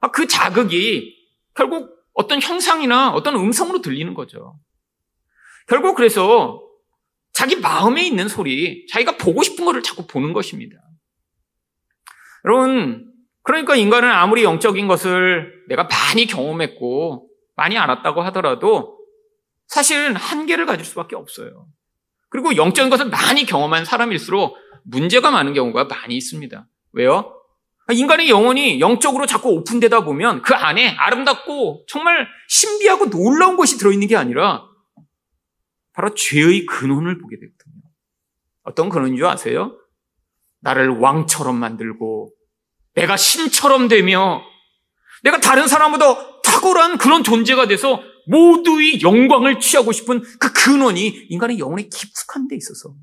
아, 0.00 0.10
그 0.10 0.26
자극이 0.26 1.16
결국 1.54 1.96
어떤 2.14 2.40
형상이나 2.40 3.12
어떤 3.12 3.36
음성으로 3.36 3.80
들리는 3.80 4.12
거죠. 4.14 4.58
결국 5.68 5.94
그래서 5.94 6.60
자기 7.32 7.56
마음에 7.56 8.06
있는 8.06 8.28
소리, 8.28 8.86
자기가 8.88 9.16
보고 9.16 9.42
싶은 9.42 9.64
것을 9.64 9.82
자꾸 9.82 10.06
보는 10.06 10.32
것입니다. 10.32 10.76
여러분, 12.44 13.10
그러니까 13.42 13.74
인간은 13.76 14.10
아무리 14.10 14.44
영적인 14.44 14.86
것을 14.86 15.64
내가 15.68 15.84
많이 15.84 16.26
경험했고 16.26 17.28
많이 17.56 17.78
알았다고 17.78 18.22
하더라도 18.22 18.98
사실은 19.66 20.14
한계를 20.16 20.66
가질 20.66 20.84
수밖에 20.84 21.16
없어요. 21.16 21.66
그리고 22.28 22.56
영적인 22.56 22.90
것을 22.90 23.06
많이 23.06 23.44
경험한 23.44 23.84
사람일수록 23.84 24.56
문제가 24.84 25.30
많은 25.30 25.54
경우가 25.54 25.84
많이 25.84 26.16
있습니다. 26.16 26.66
왜요? 26.92 27.38
인간의 27.90 28.30
영혼이 28.30 28.80
영적으로 28.80 29.26
자꾸 29.26 29.50
오픈되다 29.50 30.04
보면 30.04 30.42
그 30.42 30.54
안에 30.54 30.94
아름답고 30.96 31.84
정말 31.88 32.28
신비하고 32.48 33.10
놀라운 33.10 33.56
것이 33.56 33.76
들어있는 33.78 34.06
게 34.06 34.16
아니라 34.16 34.64
바로 35.92 36.14
죄의 36.14 36.66
근원을 36.66 37.18
보게 37.18 37.36
되거든요. 37.36 37.82
어떤 38.62 38.88
근원인 38.88 39.16
줄 39.16 39.26
아세요? 39.26 39.76
나를 40.60 40.88
왕처럼 41.00 41.56
만들고 41.56 42.32
내가 42.94 43.16
신처럼 43.16 43.88
되며 43.88 44.42
내가 45.22 45.40
다른 45.40 45.66
사람보다 45.66 46.42
탁월한 46.42 46.98
그런 46.98 47.24
존재가 47.24 47.66
돼서 47.66 48.02
모두의 48.26 49.02
영광을 49.02 49.58
취하고 49.58 49.92
싶은 49.92 50.22
그 50.38 50.52
근원이 50.52 51.26
인간의 51.28 51.58
영혼에 51.58 51.88
깊숙한 51.88 52.48
데 52.48 52.56
있어서 52.56 52.94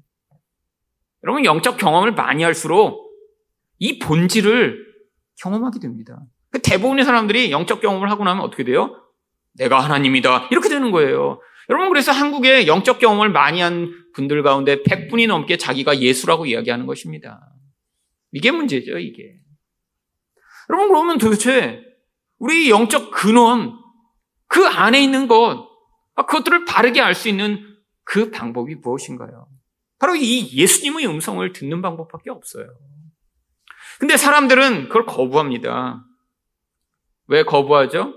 여러분 1.24 1.44
영적 1.44 1.78
경험을 1.78 2.14
많이 2.14 2.44
할수록 2.44 3.09
이 3.80 4.00
본질을 4.00 4.86
경험하게 5.42 5.80
됩니다. 5.80 6.20
그 6.52 6.62
대부분의 6.62 7.06
사람들이 7.06 7.52
영적 7.52 7.82
경험을 7.82 8.10
하고 8.12 8.24
나면 8.24 8.44
어떻게 8.44 8.64
돼요? 8.64 8.96
내가 9.54 9.80
하나님이다. 9.80 10.50
이렇게 10.52 10.70
되는 10.70 10.92
거예요. 10.92 11.40
여러분, 11.70 11.90
그래서 11.90 12.12
한국에 12.12 12.68
영적 12.68 13.00
경험을 13.00 13.30
많이 13.30 13.62
한 13.62 13.94
분들 14.14 14.42
가운데 14.44 14.82
100분이 14.84 15.28
넘게 15.28 15.58
자기가 15.58 16.00
예수라고 16.00 16.46
이야기하는 16.46 16.86
것입니다. 16.86 17.40
이게 18.32 18.52
문제죠, 18.52 18.98
이게. 18.98 19.36
여러분, 20.70 20.90
그러면 20.90 21.18
도대체 21.18 21.82
우리 22.40 22.70
영적 22.70 23.12
근원, 23.12 23.78
그 24.48 24.66
안에 24.66 25.02
있는 25.02 25.28
것, 25.28 25.68
아, 26.16 26.26
그것들을 26.26 26.66
바르게 26.66 27.02
알 27.02 27.14
수 27.14 27.30
있는 27.30 27.64
그 28.04 28.32
방법이 28.32 28.76
무엇인가요? 28.76 29.48
바로 30.00 30.16
이 30.16 30.52
예수님의 30.52 31.06
음성을 31.08 31.52
듣는 31.54 31.82
방법밖에 31.82 32.30
없어요. 32.30 32.66
근데 34.00 34.16
사람들은 34.16 34.88
그걸 34.88 35.06
거부합니다. 35.06 36.06
왜 37.28 37.44
거부하죠? 37.44 38.16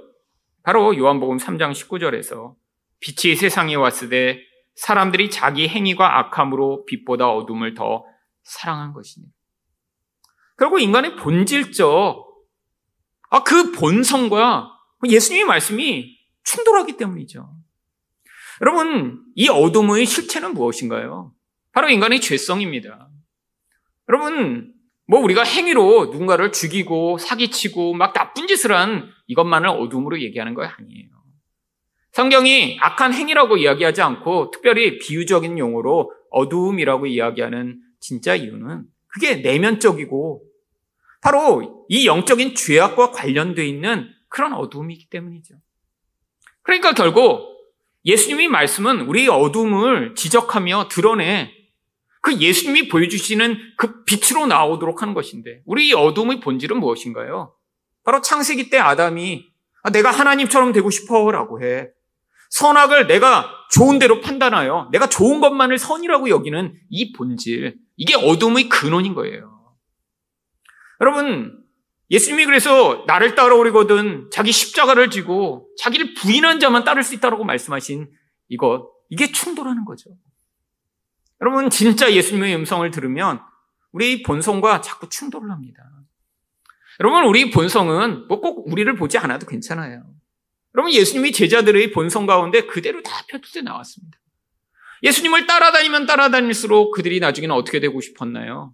바로 0.63 0.97
요한복음 0.97 1.39
3장 1.39 1.73
19절에서 1.73 2.55
빛이 3.01 3.35
세상에 3.35 3.75
왔을 3.75 4.09
때 4.09 4.41
사람들이 4.77 5.29
자기 5.29 5.69
행위가 5.69 6.19
악함으로 6.19 6.87
빛보다 6.87 7.29
어둠을 7.29 7.75
더 7.75 8.05
사랑한 8.45 8.93
것이니. 8.93 9.27
결국 10.57 10.81
인간의 10.81 11.17
본질적 11.17 12.33
아, 13.31 13.43
그 13.43 13.73
본성과 13.73 14.71
예수님의 15.09 15.47
말씀이 15.47 16.17
충돌하기 16.45 16.97
때문이죠. 16.97 17.51
여러분, 18.61 19.25
이 19.35 19.49
어둠의 19.49 20.07
실체는 20.07 20.55
무엇인가요? 20.55 21.35
바로 21.73 21.89
인간의 21.89 22.21
죄성입니다. 22.21 23.09
여러분, 24.09 24.75
뭐 25.13 25.21
우리가 25.21 25.43
행위로 25.43 26.07
누군가를 26.07 26.53
죽이고 26.53 27.19
사기치고 27.19 27.93
막 27.93 28.15
나쁜 28.15 28.47
짓을 28.47 28.73
한 28.73 29.11
이것만을 29.27 29.69
어둠으로 29.69 30.23
얘기하는 30.23 30.55
거 30.55 30.63
아니에요. 30.63 31.11
성경이 32.13 32.79
악한 32.81 33.13
행위라고 33.13 33.59
이야기하지 33.59 34.01
않고 34.01 34.53
특별히 34.53 34.99
비유적인 34.99 35.59
용어로 35.59 36.11
어두움이라고 36.31 37.05
이야기하는 37.05 37.79
진짜 38.01 38.35
이유는 38.35 38.85
그게 39.09 39.37
내면적이고 39.37 40.45
바로 41.21 41.85
이 41.91 42.07
영적인 42.07 42.55
죄악과 42.55 43.11
관련되어 43.11 43.67
있는 43.67 44.09
그런 44.31 44.55
어두움이기 44.55 45.11
때문이죠. 45.11 45.57
그러니까 46.63 46.95
결국 46.95 47.59
예수님이 48.07 48.49
말씀은 48.49 49.03
우리 49.03 49.29
어둠을 49.29 50.15
지적하며 50.15 50.89
드러내 50.89 51.53
그 52.23 52.41
예수님이 52.41 52.89
보여주시는 52.89 53.75
그 53.77 54.05
빛으로 54.05 54.47
나오도록 54.47 55.03
하는 55.03 55.13
것인데 55.13 55.61
우리 55.67 55.93
어둠의 55.93 56.41
본질은 56.41 56.79
무엇인가요? 56.79 57.55
바로 58.05 58.21
창세기 58.21 58.71
때 58.71 58.79
아담이 58.79 59.45
아, 59.83 59.91
내가 59.91 60.11
하나님처럼 60.11 60.73
되고 60.73 60.89
싶어라고 60.89 61.63
해. 61.63 61.89
선악을 62.51 63.09
내가 63.09 63.51
좋은 63.71 63.99
대로 63.99 64.21
판단하여 64.21 64.91
내가 64.93 65.09
좋은 65.09 65.41
것만을 65.41 65.79
선이라고 65.79 66.29
여기는 66.29 66.75
이 66.91 67.13
본질 67.13 67.77
이게 67.97 68.15
어둠의 68.15 68.69
근원인 68.69 69.15
거예요. 69.15 69.75
여러분, 71.01 71.59
예수님이 72.11 72.45
그래서 72.45 73.05
나를 73.07 73.35
따라오리거든 73.35 74.29
자기 74.31 74.53
십자가를 74.53 75.11
지고 75.11 75.69
자기를 75.79 76.15
부인한 76.15 76.61
자만 76.61 76.85
따를 76.85 77.03
수 77.03 77.15
있다고 77.15 77.43
말씀하신 77.43 78.11
이것, 78.49 78.87
이게 79.09 79.33
충돌하는 79.33 79.85
거죠. 79.85 80.11
여러분, 81.43 81.71
진짜 81.71 82.13
예수님의 82.13 82.55
음성을 82.55 82.89
들으면 82.91 83.41
우리 83.91 84.23
본성과 84.23 84.81
자꾸 84.81 85.09
충돌을 85.09 85.51
합니다. 85.51 85.83
여러분, 87.01 87.25
우리 87.25 87.51
본성은 87.51 88.29
뭐 88.29 88.41
꼭 88.41 88.69
우리를 88.71 88.95
보지 88.97 89.19
않아도 89.19 89.47
괜찮아요. 89.47 90.05
여러분, 90.75 90.93
예수님이 90.93 91.33
제자들의 91.33 91.91
본성 91.93 92.27
가운데 92.27 92.65
그대로 92.67 93.03
다 93.03 93.25
표출돼 93.31 93.63
나왔습니다. 93.63 94.19
예수님을 95.03 95.47
따라다니면 95.47 96.07
따라다닐수록 96.07 96.95
그들이 96.95 97.19
나중에는 97.19 97.55
어떻게 97.55 97.81
되고 97.81 98.01
싶었나요? 98.01 98.73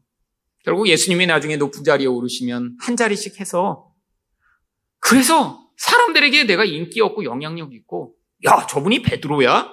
결국 0.63 0.89
예수님이 0.89 1.27
나중에 1.27 1.57
높은 1.57 1.85
자리에 1.85 2.07
오르시면 2.07 2.77
한 2.81 2.97
자리씩 2.97 3.41
해서 3.41 3.91
그래서 5.01 5.67
사람들에게 5.79 6.45
내가 6.45 6.65
인기 6.67 7.01
없고 7.01 7.25
영향력 7.25 7.73
있고 7.73 8.15
야 8.45 8.67
저분이 8.67 9.01
베드로야? 9.03 9.73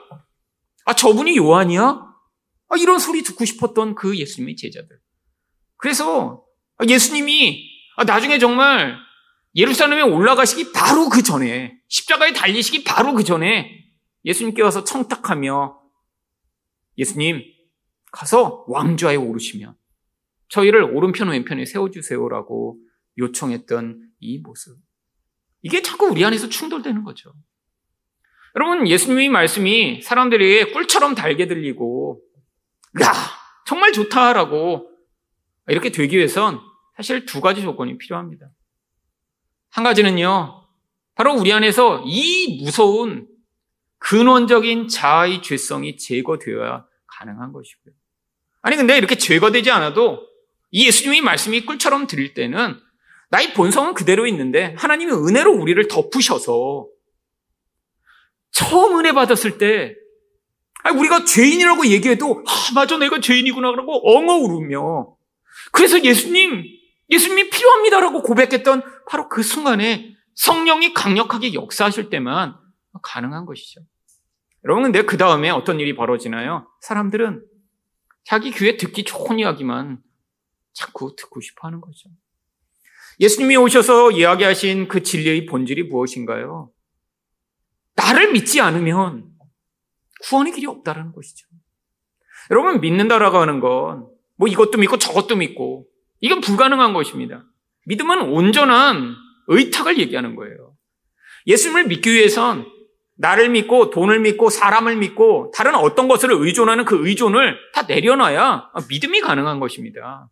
아 0.86 0.94
저분이 0.96 1.36
요한이야? 1.36 2.15
아, 2.70 2.78
이런 2.78 3.00
소리 3.00 3.24
듣고 3.24 3.46
싶었던 3.46 3.96
그 3.96 4.18
예수님의 4.18 4.56
제자들. 4.56 5.00
그래서 5.78 6.44
예수님이 6.88 7.70
아, 7.98 8.04
나중에 8.04 8.40
정말 8.40 8.98
예루살렘에 9.56 10.02
올라가시기 10.02 10.72
바로 10.74 11.10
그 11.10 11.24
전에 11.24 11.78
십자가에 11.88 12.34
달리시기 12.34 12.84
바로 12.84 13.14
그 13.14 13.24
전에 13.24 13.70
예수님께 14.26 14.62
와서 14.62 14.84
청탁하며 14.84 15.80
예수님 16.98 17.44
가서 18.12 18.66
왕좌에 18.68 19.16
오르시면 19.16 19.76
저희를 20.50 20.84
오른편 20.84 21.30
왼편에 21.30 21.66
세워주세요라고 21.66 22.80
요청했던 23.18 24.10
이 24.20 24.40
모습. 24.40 24.78
이게 25.62 25.82
자꾸 25.82 26.08
우리 26.08 26.24
안에서 26.24 26.50
충돌되는 26.50 27.04
거죠. 27.04 27.34
여러분, 28.56 28.88
예수님의 28.88 29.30
말씀이 29.30 30.02
사람들에게 30.02 30.72
꿀처럼 30.72 31.16
달게 31.16 31.48
들리고, 31.48 32.22
야, 33.02 33.14
정말 33.66 33.92
좋다라고 33.92 34.90
이렇게 35.68 35.92
되기 35.92 36.18
위해선 36.18 36.60
사실 36.96 37.26
두 37.26 37.42
가지 37.42 37.62
조건이 37.62 37.98
필요합니다. 37.98 38.50
한 39.72 39.84
가지는요, 39.84 40.64
바로 41.16 41.34
우리 41.34 41.52
안에서 41.52 42.04
이 42.06 42.64
무서운 42.64 43.28
근원적인 43.98 44.88
자아의 44.88 45.42
죄성이 45.42 45.98
제거되어야 45.98 46.86
가능한 47.08 47.52
것이고요. 47.52 47.94
아니, 48.62 48.76
근데 48.78 48.98
이렇게 48.98 49.16
제거되지 49.18 49.72
않아도 49.72 50.28
이 50.72 50.88
예수님의 50.88 51.22
말씀이 51.22 51.66
꿀처럼 51.66 52.08
들릴 52.08 52.34
때는 52.34 52.80
나의 53.30 53.54
본성은 53.54 53.94
그대로 53.94 54.28
있는데 54.28 54.76
하나님이 54.78 55.12
은혜로 55.12 55.52
우리를 55.54 55.88
덮으셔서 55.88 56.88
처음 58.52 59.00
은혜 59.00 59.12
받았을 59.12 59.58
때 59.58 59.96
우리가 60.92 61.26
죄인이라고 61.26 61.88
얘기해도 61.88 62.44
아, 62.48 62.74
맞아 62.76 62.98
내가 62.98 63.20
죄인이구나 63.20 63.72
그러고 63.72 64.02
엉어 64.08 64.36
울으며 64.36 65.16
그래서 65.72 66.04
예수님 66.04 66.64
예수님이 67.10 67.50
필요합니다라고 67.50 68.24
고백했던 68.24 68.84
바로 69.08 69.30
그 69.30 69.44
순간에 69.44 70.16
성령이 70.36 70.94
강력하게 70.94 71.54
역사하실 71.54 72.10
때만 72.10 72.56
가능한 73.02 73.46
것이죠. 73.46 73.82
여러분, 74.64 74.84
근데 74.84 75.04
그 75.04 75.18
다음에 75.18 75.50
어떤 75.50 75.80
일이 75.80 75.96
벌어지나요? 75.96 76.68
사람들은 76.82 77.46
자기 78.24 78.52
귀에 78.52 78.78
듣기 78.78 79.04
좋은 79.04 79.40
이야기만 79.40 80.00
자꾸 80.74 81.16
듣고 81.16 81.40
싶어 81.40 81.68
하는 81.68 81.82
거죠. 81.82 82.10
예수님이 83.20 83.56
오셔서 83.58 84.12
이야기하신 84.12 84.88
그 84.88 85.04
진리의 85.04 85.46
본질이 85.46 85.84
무엇인가요? 85.84 86.72
나를 87.96 88.32
믿지 88.34 88.60
않으면 88.60 89.30
구원의 90.26 90.54
길이 90.54 90.66
없다라는 90.68 91.12
것이죠. 91.12 91.48
여러분, 92.52 92.82
믿는다라고 92.82 93.38
하는 93.38 93.60
건 93.60 94.16
뭐 94.38 94.48
이것도 94.48 94.78
믿고 94.78 94.98
저것도 94.98 95.36
믿고 95.38 95.86
이건 96.20 96.42
불가능한 96.42 96.94
것입니다. 96.94 97.44
믿음은 97.86 98.22
온전한 98.22 99.16
의탁을 99.48 100.00
얘기하는 100.00 100.36
거예요. 100.36 100.76
예수님을 101.48 101.86
믿기 101.88 102.12
위해선 102.12 102.66
나를 103.18 103.50
믿고 103.50 103.92
돈을 103.92 104.20
믿고 104.20 104.50
사람을 104.50 104.98
믿고 104.98 105.52
다른 105.56 105.76
어떤 105.76 106.08
것을 106.08 106.32
의존하는 106.32 106.84
그 106.84 107.08
의존을 107.08 107.58
다 107.74 107.84
내려놔야 107.84 108.72
믿음이 108.90 109.22
가능한 109.22 109.60
것입니다. 109.60 110.30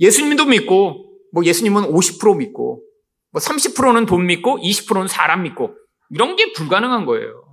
예수님도 0.00 0.46
믿고 0.46 1.12
뭐 1.32 1.44
예수님은 1.44 1.82
50% 1.82 2.38
믿고 2.38 2.82
뭐 3.30 3.40
30%는 3.40 4.06
돈 4.06 4.26
믿고 4.26 4.58
20%는 4.58 5.06
사람 5.06 5.42
믿고 5.42 5.76
이런 6.10 6.34
게 6.36 6.52
불가능한 6.52 7.04
거예요. 7.06 7.43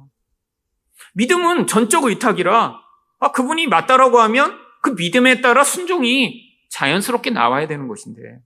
믿음은 1.13 1.67
전적 1.67 2.05
의탁이라 2.05 2.79
아, 3.19 3.31
그분이 3.31 3.67
맞다라고 3.67 4.19
하면 4.21 4.57
그 4.81 4.91
믿음에 4.91 5.41
따라 5.41 5.63
순종이 5.63 6.51
자연스럽게 6.69 7.29
나와야 7.29 7.67
되는 7.67 7.87
것인데 7.87 8.39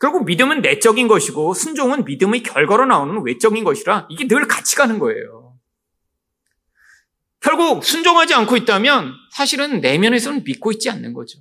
결국 0.00 0.24
믿음은 0.24 0.60
내적인 0.60 1.08
것이고 1.08 1.54
순종은 1.54 2.04
믿음의 2.04 2.42
결과로 2.44 2.86
나오는 2.86 3.20
외적인 3.24 3.64
것이라 3.64 4.06
이게 4.10 4.28
늘 4.28 4.46
같이 4.46 4.76
가는 4.76 4.98
거예요. 4.98 5.56
결국 7.40 7.84
순종하지 7.84 8.34
않고 8.34 8.56
있다면 8.56 9.12
사실은 9.32 9.80
내면에서는 9.80 10.44
믿고 10.44 10.72
있지 10.72 10.90
않는 10.90 11.12
거죠. 11.12 11.38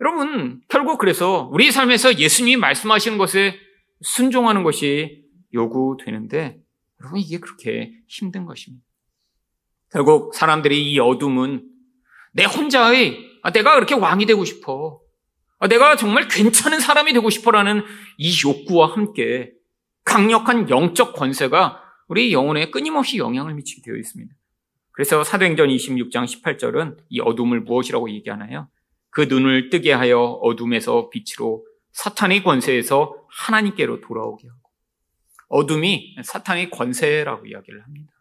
여러분, 0.00 0.62
결국 0.68 0.98
그래서 0.98 1.48
우리 1.52 1.70
삶에서 1.70 2.18
예수님이 2.18 2.56
말씀하시는 2.56 3.18
것에 3.18 3.56
순종하는 4.00 4.62
것이 4.62 5.24
요구되는데 5.52 6.58
여러분 7.00 7.20
이게 7.20 7.38
그렇게 7.38 7.92
힘든 8.08 8.46
것입니다. 8.46 8.84
결국 9.92 10.34
사람들이 10.34 10.92
이 10.92 10.98
어둠은 10.98 11.64
내 12.32 12.44
혼자의 12.44 13.30
아, 13.42 13.50
내가 13.50 13.74
그렇게 13.74 13.94
왕이 13.94 14.26
되고 14.26 14.44
싶어. 14.44 15.00
아, 15.58 15.68
내가 15.68 15.96
정말 15.96 16.28
괜찮은 16.28 16.80
사람이 16.80 17.12
되고 17.12 17.28
싶어라는 17.28 17.82
이 18.18 18.32
욕구와 18.44 18.92
함께 18.92 19.52
강력한 20.04 20.70
영적 20.70 21.14
권세가 21.14 21.82
우리 22.08 22.32
영혼에 22.32 22.70
끊임없이 22.70 23.18
영향을 23.18 23.54
미치게 23.54 23.82
되어 23.84 23.96
있습니다. 23.96 24.34
그래서 24.92 25.24
사도행전 25.24 25.68
26장 25.68 26.24
18절은 26.26 26.98
이 27.08 27.20
어둠을 27.20 27.60
무엇이라고 27.60 28.10
얘기하나요? 28.10 28.68
그 29.10 29.22
눈을 29.22 29.70
뜨게 29.70 29.92
하여 29.92 30.20
어둠에서 30.20 31.10
빛으로 31.10 31.64
사탄의 31.92 32.42
권세에서 32.42 33.14
하나님께로 33.28 34.00
돌아오게 34.00 34.48
하고 34.48 34.60
어둠이 35.48 36.16
사탄의 36.22 36.70
권세라고 36.70 37.46
이야기를 37.46 37.82
합니다. 37.82 38.12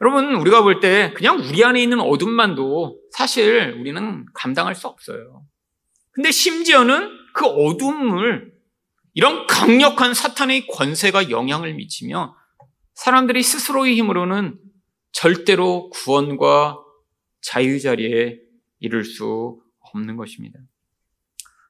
여러분, 0.00 0.34
우리가 0.36 0.62
볼 0.62 0.80
때 0.80 1.12
그냥 1.14 1.38
우리 1.38 1.64
안에 1.64 1.82
있는 1.82 2.00
어둠만도 2.00 3.00
사실 3.12 3.76
우리는 3.78 4.26
감당할 4.34 4.74
수 4.74 4.86
없어요. 4.88 5.44
근데 6.12 6.30
심지어는 6.30 7.10
그 7.34 7.46
어둠을 7.46 8.52
이런 9.14 9.46
강력한 9.46 10.14
사탄의 10.14 10.66
권세가 10.66 11.30
영향을 11.30 11.74
미치며 11.74 12.36
사람들이 12.94 13.42
스스로의 13.42 13.96
힘으로는 13.96 14.58
절대로 15.12 15.90
구원과 15.90 16.78
자유 17.40 17.80
자리에 17.80 18.38
이룰 18.80 19.04
수 19.04 19.60
없는 19.80 20.16
것입니다. 20.16 20.58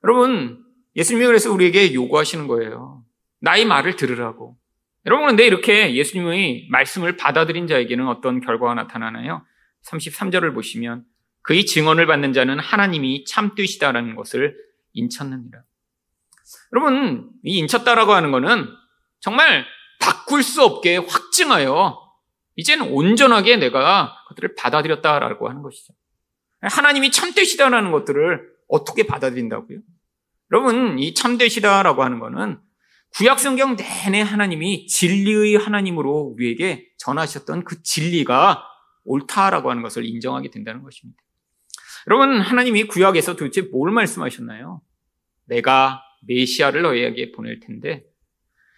여러분, 0.03 0.64
예수님이 0.96 1.27
그래서 1.27 1.53
우리에게 1.53 1.94
요구하시는 1.94 2.46
거예요. 2.46 3.05
나의 3.40 3.64
말을 3.66 3.96
들으라고. 3.96 4.57
여러분, 5.07 5.27
근데 5.27 5.47
이렇게 5.47 5.95
예수님의 5.95 6.69
말씀을 6.71 7.17
받아들인 7.17 7.67
자에게는 7.67 8.09
어떤 8.09 8.40
결과가 8.40 8.75
나타나나요? 8.75 9.45
33절을 9.87 10.55
보시면 10.55 11.05
그의 11.43 11.67
증언을 11.67 12.07
받는 12.07 12.33
자는 12.33 12.59
하나님이 12.59 13.25
참뜻이다라는 13.27 14.17
것을 14.17 14.57
인쳤느니라. 14.95 15.62
여러분, 16.73 17.31
이 17.45 17.59
인쳤다라고 17.59 18.12
하는 18.12 18.31
것은 18.31 18.67
정말 19.21 19.67
바꿀 20.01 20.43
수 20.43 20.62
없게 20.62 20.97
확증하여 20.97 22.01
이제는 22.57 22.88
온전하게 22.88 23.57
내가 23.57 24.14
그들을 24.29 24.55
받아들였다라고 24.55 25.49
하는 25.49 25.62
것이죠. 25.62 25.93
하나님이 26.62 27.11
참되시다라는 27.11 27.90
것들을 27.93 28.49
어떻게 28.69 29.07
받아들인다고요? 29.07 29.79
여러분, 30.51 30.99
이 30.99 31.12
참되시다라고 31.12 32.03
하는 32.03 32.21
것은 32.21 32.59
구약 33.16 33.38
성경 33.38 33.77
내내 33.77 34.22
하나님이 34.22 34.87
진리의 34.88 35.57
하나님으로 35.57 36.35
우리에게 36.35 36.88
전하셨던 36.98 37.64
그 37.64 37.81
진리가 37.81 38.64
옳다라고 39.05 39.70
하는 39.70 39.83
것을 39.83 40.05
인정하게 40.05 40.50
된다는 40.50 40.83
것입니다. 40.83 41.22
여러분, 42.09 42.40
하나님이 42.40 42.85
구약에서 42.85 43.37
도대체 43.37 43.62
뭘 43.62 43.92
말씀하셨나요? 43.92 44.83
내가 45.44 46.03
메시아를 46.27 46.83
너희에게 46.83 47.31
보낼 47.33 47.61
텐데 47.61 48.05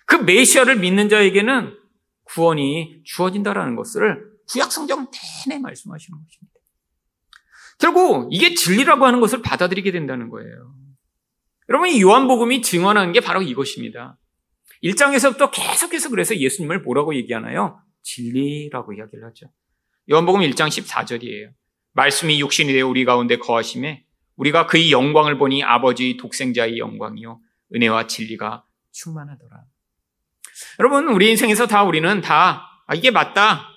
그 0.05 0.17
메시아를 0.17 0.81
믿는 0.81 1.09
자에게는 1.09 1.79
구원이 2.25 3.03
주어진다라는 3.05 3.75
것을 3.75 4.33
구약 4.51 4.71
성경 4.71 5.09
내내 5.47 5.61
말씀하시는 5.61 6.19
것입니다. 6.19 6.53
결국 7.79 8.29
이게 8.31 8.55
진리라고 8.55 9.07
하는 9.07 9.21
것을 9.21 9.41
받아들이게 9.41 9.93
된다는 9.93 10.29
거예요. 10.29 10.75
여러분, 11.69 11.89
이 11.89 12.03
요한복음이 12.03 12.61
증언하는 12.63 13.13
게 13.13 13.21
바로 13.21 13.41
이것입니다. 13.43 14.19
1장에서부터 14.83 15.51
계속해서 15.53 16.11
그래서 16.11 16.37
예수님을 16.37 16.81
뭐라고 16.81 17.15
얘기하나요? 17.15 17.81
진리라고 18.03 18.93
이야기를 18.93 19.25
하죠. 19.27 19.47
요한복음 20.11 20.41
1장 20.43 20.69
14절이에요. 20.69 21.51
말씀이 21.93 22.41
육신이 22.41 22.73
되어 22.73 22.87
우리 22.87 23.05
가운데 23.05 23.37
거하심에 23.39 24.05
우리가 24.37 24.67
그의 24.67 24.93
영광을 24.93 25.39
보니 25.39 25.65
아버지 25.65 26.17
독생자의 26.19 26.79
영광이요 26.79 27.41
은혜와 27.75 28.07
진리가 28.07 28.65
충만하더라. 28.93 29.65
여러분, 30.79 31.09
우리 31.09 31.31
인생에서 31.31 31.67
다 31.67 31.83
우리는 31.83 32.21
다 32.21 32.83
아, 32.87 32.95
이게 32.95 33.11
맞다. 33.11 33.69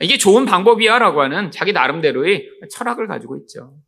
이게 0.00 0.18
좋은 0.18 0.44
방법이야라고 0.44 1.22
하는 1.22 1.50
자기 1.50 1.72
나름대로의 1.72 2.48
철학을 2.70 3.06
가지고 3.06 3.36
있죠. 3.38 3.78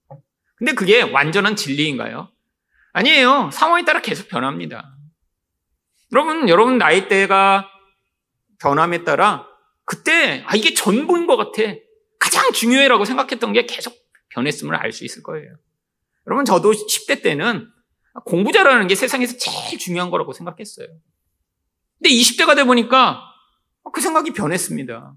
근데 0.56 0.72
그게 0.72 1.02
완전한 1.02 1.54
진리인가요? 1.54 2.30
아니에요. 2.92 3.50
상황에 3.52 3.84
따라 3.84 4.00
계속 4.00 4.28
변합니다. 4.28 4.96
여러분, 6.12 6.48
여러분 6.48 6.78
나이대가 6.78 7.68
변함에 8.60 9.04
따라 9.04 9.46
그때 9.84 10.42
아 10.46 10.56
이게 10.56 10.74
전부인 10.74 11.26
것 11.26 11.36
같아. 11.36 11.62
가장 12.18 12.52
중요해라고 12.52 13.04
생각했던 13.04 13.52
게 13.52 13.66
계속 13.66 13.94
변했음을 14.30 14.74
알 14.74 14.92
수 14.92 15.04
있을 15.04 15.22
거예요. 15.22 15.50
여러분 16.26 16.44
저도 16.44 16.72
10대 16.72 17.22
때는 17.22 17.68
공부 18.24 18.52
잘하는 18.52 18.86
게 18.86 18.94
세상에서 18.94 19.36
제일 19.38 19.78
중요한 19.78 20.10
거라고 20.10 20.32
생각했어요. 20.32 20.88
근데 21.98 22.10
20대가 22.10 22.54
돼 22.56 22.64
보니까 22.64 23.22
그 23.92 24.00
생각이 24.00 24.32
변했습니다. 24.32 25.14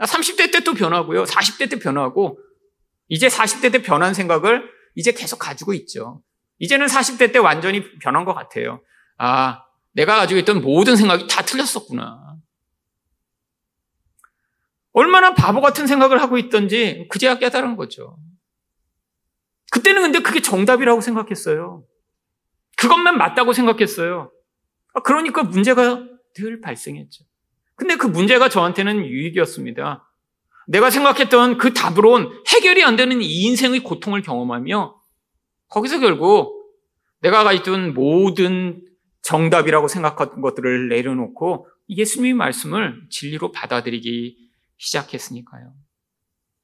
30대 0.00 0.52
때 0.52 0.60
또 0.60 0.74
변하고요. 0.74 1.24
40대 1.24 1.70
때 1.70 1.78
변하고 1.78 2.38
이제 3.08 3.28
40대 3.28 3.72
때 3.72 3.82
변한 3.82 4.14
생각을 4.14 4.68
이제 4.94 5.12
계속 5.12 5.38
가지고 5.38 5.72
있죠. 5.74 6.22
이제는 6.58 6.86
40대 6.86 7.32
때 7.32 7.38
완전히 7.38 7.98
변한 7.98 8.24
것 8.24 8.34
같아요. 8.34 8.80
아, 9.18 9.62
내가 9.94 10.16
가지고 10.16 10.40
있던 10.40 10.60
모든 10.60 10.96
생각이 10.96 11.26
다 11.26 11.42
틀렸었구나. 11.42 12.36
얼마나 14.92 15.34
바보 15.34 15.60
같은 15.60 15.86
생각을 15.86 16.20
하고 16.20 16.38
있던지 16.38 17.08
그제야 17.10 17.38
깨달은 17.38 17.76
거죠. 17.76 18.16
그때는 19.72 20.02
근데 20.02 20.20
그게 20.20 20.40
정답이라고 20.40 21.00
생각했어요. 21.00 21.84
그것만 22.76 23.18
맞다고 23.18 23.52
생각했어요. 23.52 24.30
아, 24.94 25.00
그러니까 25.00 25.42
문제가 25.42 26.04
늘 26.36 26.60
발생했죠. 26.60 27.24
근데 27.76 27.96
그 27.96 28.06
문제가 28.06 28.48
저한테는 28.48 29.04
유익이었습니다. 29.06 30.08
내가 30.68 30.90
생각했던 30.90 31.58
그 31.58 31.74
답으론 31.74 32.30
해결이 32.48 32.84
안 32.84 32.96
되는 32.96 33.20
이 33.20 33.42
인생의 33.42 33.80
고통을 33.80 34.22
경험하며 34.22 34.96
거기서 35.68 35.98
결국 35.98 36.72
내가 37.20 37.42
가있던 37.42 37.94
모든 37.94 38.80
정답이라고 39.24 39.88
생각한 39.88 40.40
것들을 40.40 40.88
내려놓고 40.88 41.68
예수님의 41.88 42.34
말씀을 42.34 43.06
진리로 43.10 43.52
받아들이기 43.52 44.36
시작했으니까요. 44.76 45.72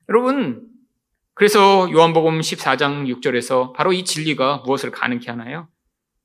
여러분, 0.09 0.69
그래서 1.35 1.91
요한복음 1.91 2.41
14장 2.41 3.07
6절에서 3.21 3.73
바로 3.75 3.93
이 3.93 4.05
진리가 4.05 4.59
무엇을 4.67 4.91
가능케 4.91 5.31
하나요? 5.31 5.69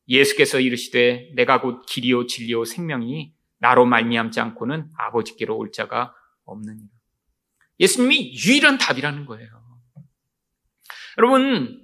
예수께서 0.07 0.59
이르시되 0.59 1.31
내가 1.35 1.61
곧 1.61 1.85
길이요 1.87 2.27
진리요 2.27 2.65
생명이 2.65 3.33
나로 3.59 3.85
말미암지 3.85 4.39
않고는 4.39 4.89
아버지께로 4.97 5.55
올 5.57 5.71
자가 5.71 6.13
없느니라. 6.43 6.87
예수님이 7.79 8.33
유일한 8.35 8.77
답이라는 8.77 9.25
거예요. 9.25 9.49
여러분, 11.17 11.81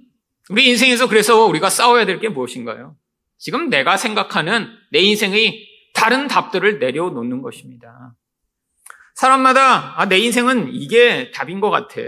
우리 0.50 0.68
인생에서 0.68 1.08
그래서 1.08 1.46
우리가 1.46 1.70
싸워야 1.70 2.04
될 2.04 2.20
게 2.20 2.28
무엇인가요? 2.28 2.96
지금 3.42 3.70
내가 3.70 3.96
생각하는 3.96 4.68
내 4.92 5.00
인생의 5.00 5.66
다른 5.94 6.28
답들을 6.28 6.78
내려놓는 6.78 7.42
것입니다. 7.42 8.14
사람마다 9.16 10.00
아, 10.00 10.06
내 10.06 10.18
인생은 10.18 10.72
이게 10.72 11.32
답인 11.32 11.58
것 11.58 11.70
같아. 11.70 12.00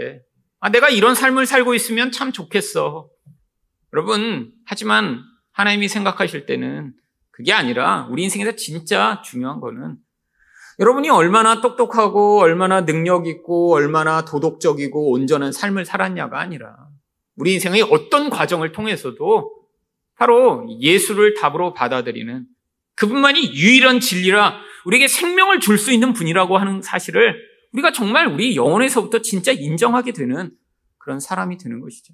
아, 0.61 0.69
내가 0.69 0.87
이런 0.87 1.13
삶을 1.13 1.45
살고 1.45 1.73
있으면 1.73 2.13
참 2.13 2.31
좋겠어. 2.31 3.09
여러분, 3.91 4.53
하지만 4.65 5.23
하나님이 5.51 5.89
생각하실 5.89 6.45
때는 6.45 6.93
그게 7.31 7.51
아니라 7.51 8.07
우리 8.09 8.23
인생에서 8.23 8.55
진짜 8.55 9.21
중요한 9.21 9.59
거는 9.59 9.97
여러분이 10.79 11.09
얼마나 11.09 11.59
똑똑하고 11.59 12.39
얼마나 12.39 12.85
능력 12.85 13.27
있고 13.27 13.73
얼마나 13.73 14.23
도덕적이고 14.23 15.11
온전한 15.11 15.51
삶을 15.51 15.83
살았냐가 15.83 16.39
아니라 16.39 16.77
우리 17.35 17.51
인생의 17.55 17.81
어떤 17.91 18.29
과정을 18.29 18.71
통해서도 18.71 19.64
바로 20.15 20.67
예수를 20.79 21.33
답으로 21.35 21.73
받아들이는 21.73 22.45
그분만이 22.95 23.53
유일한 23.53 23.99
진리라 23.99 24.59
우리에게 24.85 25.07
생명을 25.07 25.59
줄 25.59 25.77
수 25.77 25.91
있는 25.91 26.13
분이라고 26.13 26.57
하는 26.57 26.81
사실을 26.81 27.35
우리가 27.73 27.91
정말 27.91 28.27
우리 28.27 28.55
영혼에서부터 28.55 29.21
진짜 29.21 29.51
인정하게 29.51 30.13
되는 30.13 30.51
그런 30.97 31.19
사람이 31.19 31.57
되는 31.57 31.81
것이죠. 31.81 32.13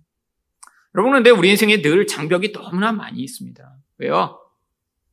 여러분, 0.96 1.14
근데 1.14 1.30
우리 1.30 1.50
인생에 1.50 1.82
늘 1.82 2.08
장벽이 2.08 2.52
너무나 2.52 2.92
많이 2.92 3.22
있습니다. 3.22 3.78
왜요? 4.00 4.40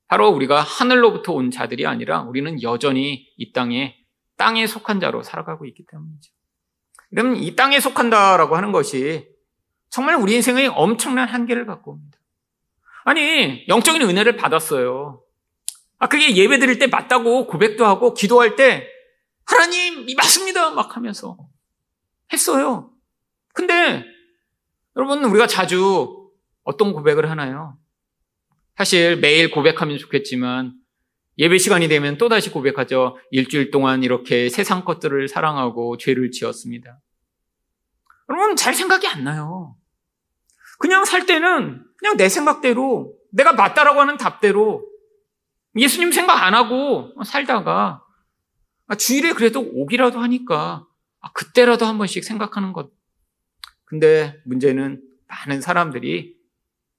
바로 0.09 0.31
우리가 0.31 0.62
하늘로부터 0.62 1.33
온 1.35 1.51
자들이 1.51 1.87
아니라 1.87 2.22
우리는 2.22 2.62
여전히 2.62 3.29
이 3.37 3.53
땅에 3.53 3.96
땅에 4.37 4.66
속한 4.66 5.01
자로 5.01 5.22
살아가고 5.22 5.66
있기 5.66 5.85
때문이죠. 5.87 6.33
그러면 7.11 7.37
이 7.37 7.55
땅에 7.55 7.79
속한다라고 7.79 8.57
하는 8.57 8.72
것이 8.72 9.29
정말 9.90 10.16
우리 10.16 10.35
인생의 10.35 10.68
엄청난 10.68 11.29
한계를 11.29 11.66
갖고 11.66 11.92
옵니다. 11.92 12.17
아니, 13.09 13.64
영적인 13.68 14.03
은혜를 14.03 14.37
받았어요. 14.37 15.23
아, 15.99 16.09
그게 16.09 16.37
예배 16.37 16.59
드릴 16.59 16.79
때 16.79 16.88
맞다고 16.88 17.47
고백도 17.47 17.87
하고 17.87 18.12
기도할 18.12 18.55
때 18.55 18.87
하나님, 19.47 20.07
이 20.07 20.14
맞습니다! 20.14 20.73
막 20.73 20.94
하면서 20.94 21.38
했어요. 22.31 22.92
근데 23.55 24.05
여러분, 24.94 25.25
우리가 25.25 25.47
자주 25.47 26.31
어떤 26.64 26.92
고백을 26.92 27.31
하나요? 27.31 27.79
사실 28.77 29.16
매일 29.16 29.51
고백하면 29.51 29.97
좋겠지만 29.97 30.75
예배 31.38 31.57
시간이 31.57 31.88
되면 31.88 32.18
또다시 32.18 32.51
고백하죠. 32.51 33.16
일주일 33.31 33.71
동안 33.71 34.03
이렇게 34.03 34.51
세상 34.51 34.85
것들을 34.85 35.29
사랑하고 35.29 35.97
죄를 35.97 36.31
지었습니다. 36.31 37.01
여러분, 38.29 38.55
잘 38.55 38.75
생각이 38.75 39.07
안 39.07 39.25
나요. 39.25 39.79
그냥 40.79 41.05
살 41.05 41.27
때는 41.27 41.85
그냥 41.97 42.17
내 42.17 42.29
생각대로 42.29 43.14
내가 43.31 43.53
맞다라고 43.53 44.01
하는 44.01 44.17
답대로 44.17 44.85
예수님 45.77 46.12
생각 46.12 46.43
안 46.43 46.55
하고 46.55 47.12
살다가 47.25 48.03
아, 48.87 48.95
주일에 48.95 49.33
그래도 49.33 49.61
오기라도 49.61 50.19
하니까 50.21 50.87
아, 51.21 51.33
그때라도 51.33 51.85
한 51.85 51.99
번씩 51.99 52.25
생각하는 52.25 52.73
것. 52.73 52.91
근데 53.85 54.41
문제는 54.45 55.03
많은 55.27 55.61
사람들이 55.61 56.37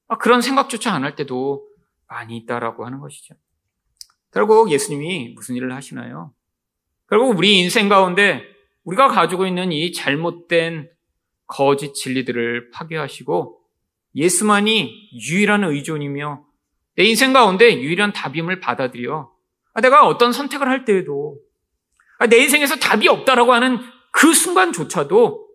아, 0.07 0.17
그런 0.17 0.41
생각조차 0.41 0.93
안 0.93 1.03
할 1.03 1.15
때도 1.15 1.67
많이 2.07 2.35
있다라고 2.37 2.85
하는 2.85 2.99
것이죠. 2.99 3.35
결국 4.31 4.71
예수님이 4.71 5.33
무슨 5.35 5.55
일을 5.55 5.73
하시나요? 5.73 6.33
결국 7.07 7.37
우리 7.37 7.59
인생 7.59 7.89
가운데 7.89 8.43
우리가 8.83 9.07
가지고 9.07 9.47
있는 9.47 9.71
이 9.71 9.91
잘못된 9.91 10.89
거짓 11.47 11.93
진리들을 11.95 12.69
파괴하시고 12.71 13.58
예수만이 14.15 15.09
유일한 15.13 15.63
의존이며 15.63 16.45
내 16.95 17.03
인생 17.03 17.33
가운데 17.33 17.79
유일한 17.79 18.11
답임을 18.13 18.59
받아들여 18.59 19.31
아, 19.73 19.81
내가 19.81 20.05
어떤 20.07 20.31
선택을 20.33 20.67
할 20.67 20.85
때에도 20.85 21.37
아, 22.17 22.27
내 22.27 22.37
인생에서 22.37 22.75
답이 22.77 23.07
없다라고 23.07 23.53
하는 23.53 23.79
그 24.11 24.33
순간조차도 24.33 25.47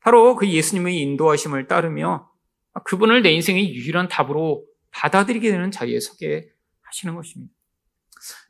바로 0.00 0.36
그 0.36 0.48
예수님의 0.48 0.98
인도하심을 1.00 1.66
따르며 1.66 2.30
아, 2.72 2.82
그분을 2.84 3.22
내 3.22 3.32
인생의 3.32 3.74
유일한 3.74 4.08
답으로 4.08 4.64
받아들이게 4.90 5.50
되는 5.50 5.70
자리에 5.70 6.00
서게 6.00 6.48
하시는 6.82 7.14
것입니다. 7.14 7.52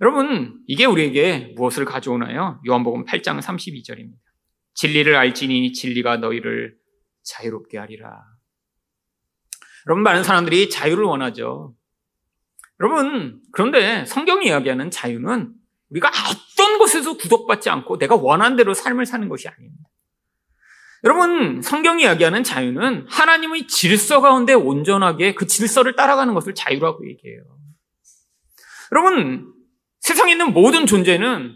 여러분, 0.00 0.62
이게 0.66 0.84
우리에게 0.84 1.52
무엇을 1.56 1.84
가져오나요? 1.84 2.60
요한복음 2.66 3.04
8장 3.04 3.40
32절입니다. 3.40 4.16
진리를 4.74 5.14
알지니 5.14 5.72
진리가 5.72 6.18
너희를 6.18 6.76
자유롭게 7.24 7.78
하리라. 7.78 8.24
여러분, 9.88 10.02
많은 10.02 10.22
사람들이 10.22 10.68
자유를 10.68 11.04
원하죠. 11.04 11.74
여러분, 12.80 13.40
그런데 13.52 14.04
성경이 14.04 14.46
이야기하는 14.46 14.90
자유는 14.90 15.54
우리가 15.90 16.08
어떤 16.08 16.78
것에서 16.78 17.16
구속받지 17.16 17.70
않고 17.70 17.98
내가 17.98 18.14
원하는 18.14 18.56
대로 18.56 18.74
삶을 18.74 19.06
사는 19.06 19.28
것이 19.28 19.48
아닙니다. 19.48 19.88
여러분, 21.04 21.62
성경이 21.62 22.02
이야기하는 22.02 22.42
자유는 22.42 23.06
하나님의 23.08 23.68
질서 23.68 24.20
가운데 24.20 24.52
온전하게 24.52 25.34
그 25.34 25.46
질서를 25.46 25.96
따라가는 25.96 26.34
것을 26.34 26.54
자유라고 26.54 27.08
얘기해요. 27.08 27.42
여러분, 28.92 29.52
세상에 30.00 30.32
있는 30.32 30.52
모든 30.52 30.86
존재는 30.86 31.54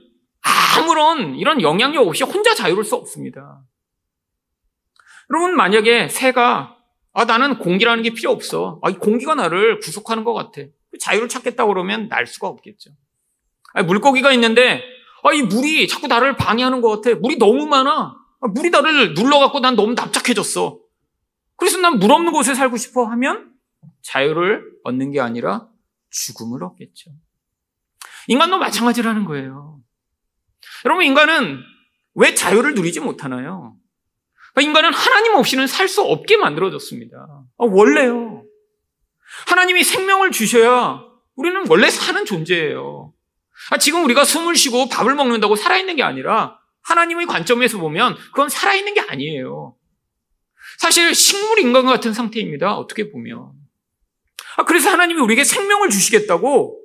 아무런 0.78 1.36
이런 1.36 1.60
영향력 1.60 2.06
없이 2.06 2.24
혼자 2.24 2.54
자유로울 2.54 2.84
수 2.84 2.94
없습니다. 2.94 3.62
여러분, 5.30 5.56
만약에 5.56 6.08
새가, 6.08 6.76
아, 7.14 7.24
나는 7.24 7.58
공기라는 7.58 8.02
게 8.02 8.10
필요 8.10 8.30
없어. 8.30 8.78
아, 8.82 8.90
이 8.90 8.94
공기가 8.94 9.34
나를 9.34 9.80
구속하는 9.80 10.24
것 10.24 10.32
같아. 10.32 10.62
자유를 11.00 11.28
찾겠다고 11.28 11.68
그러면 11.72 12.08
날 12.08 12.26
수가 12.26 12.48
없겠죠. 12.48 12.90
아, 13.74 13.82
물고기가 13.82 14.32
있는데, 14.32 14.82
아, 15.22 15.32
이 15.32 15.42
물이 15.42 15.88
자꾸 15.88 16.06
나를 16.06 16.36
방해하는 16.36 16.80
것 16.80 17.00
같아. 17.00 17.18
물이 17.18 17.36
너무 17.38 17.66
많아. 17.66 17.90
아, 18.40 18.46
물이 18.48 18.70
나를 18.70 19.14
눌러갖고 19.14 19.60
난 19.60 19.76
너무 19.76 19.94
납작해졌어. 19.94 20.78
그래서 21.56 21.78
난 21.78 21.98
물 21.98 22.10
없는 22.10 22.32
곳에 22.32 22.54
살고 22.54 22.76
싶어 22.76 23.04
하면 23.04 23.52
자유를 24.02 24.64
얻는 24.84 25.12
게 25.12 25.20
아니라 25.20 25.68
죽음을 26.10 26.62
얻겠죠. 26.64 27.10
인간도 28.26 28.58
마찬가지라는 28.58 29.24
거예요. 29.24 29.80
여러분, 30.84 31.04
인간은 31.04 31.60
왜 32.14 32.34
자유를 32.34 32.74
누리지 32.74 33.00
못하나요? 33.00 33.76
그러니까 34.54 34.60
인간은 34.80 34.92
하나님 34.96 35.34
없이는 35.34 35.66
살 35.66 35.88
수 35.88 36.02
없게 36.02 36.36
만들어졌습니다. 36.36 37.16
아, 37.58 37.64
원래요. 37.64 38.44
하나님이 39.46 39.82
생명을 39.84 40.30
주셔야 40.30 41.02
우리는 41.36 41.64
원래 41.68 41.88
사는 41.90 42.24
존재예요. 42.24 43.12
아, 43.70 43.78
지금 43.78 44.04
우리가 44.04 44.24
숨을 44.24 44.56
쉬고 44.56 44.88
밥을 44.88 45.14
먹는다고 45.14 45.56
살아있는 45.56 45.96
게 45.96 46.02
아니라 46.02 46.58
하나님의 46.82 47.26
관점에서 47.26 47.78
보면 47.78 48.16
그건 48.32 48.48
살아있는 48.48 48.94
게 48.94 49.00
아니에요. 49.00 49.76
사실 50.78 51.14
식물 51.14 51.60
인간 51.60 51.86
같은 51.86 52.12
상태입니다. 52.12 52.74
어떻게 52.76 53.10
보면. 53.10 53.52
아, 54.56 54.64
그래서 54.64 54.90
하나님이 54.90 55.20
우리에게 55.20 55.44
생명을 55.44 55.88
주시겠다고 55.90 56.78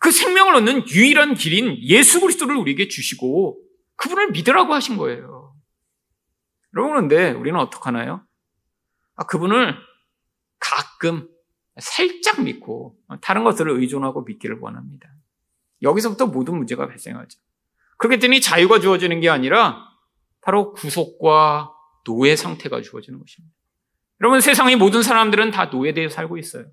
그 0.00 0.10
생명을 0.10 0.54
얻는 0.56 0.88
유일한 0.88 1.34
길인 1.34 1.76
예수 1.82 2.20
그리스도를 2.20 2.56
우리에게 2.56 2.88
주시고 2.88 3.58
그분을 3.96 4.30
믿으라고 4.30 4.74
하신 4.74 4.96
거예요. 4.96 5.39
그런데 6.72 7.30
우리는 7.30 7.58
어떡하나요? 7.58 8.24
아, 9.16 9.24
그분을 9.26 9.76
가끔 10.58 11.28
살짝 11.78 12.42
믿고 12.42 12.96
다른 13.20 13.44
것들을 13.44 13.70
의존하고 13.80 14.22
믿기를 14.22 14.58
원합니다. 14.60 15.08
여기서부터 15.82 16.26
모든 16.26 16.56
문제가 16.56 16.86
발생하죠. 16.86 17.38
그렇게 17.96 18.18
되니 18.18 18.40
자유가 18.40 18.80
주어지는 18.80 19.20
게 19.20 19.28
아니라 19.28 19.88
바로 20.40 20.72
구속과 20.72 21.72
노예 22.04 22.36
상태가 22.36 22.80
주어지는 22.80 23.18
것입니다. 23.18 23.54
여러분 24.20 24.40
세상의 24.40 24.76
모든 24.76 25.02
사람들은 25.02 25.50
다 25.50 25.66
노예되어 25.66 26.08
살고 26.08 26.38
있어요. 26.38 26.66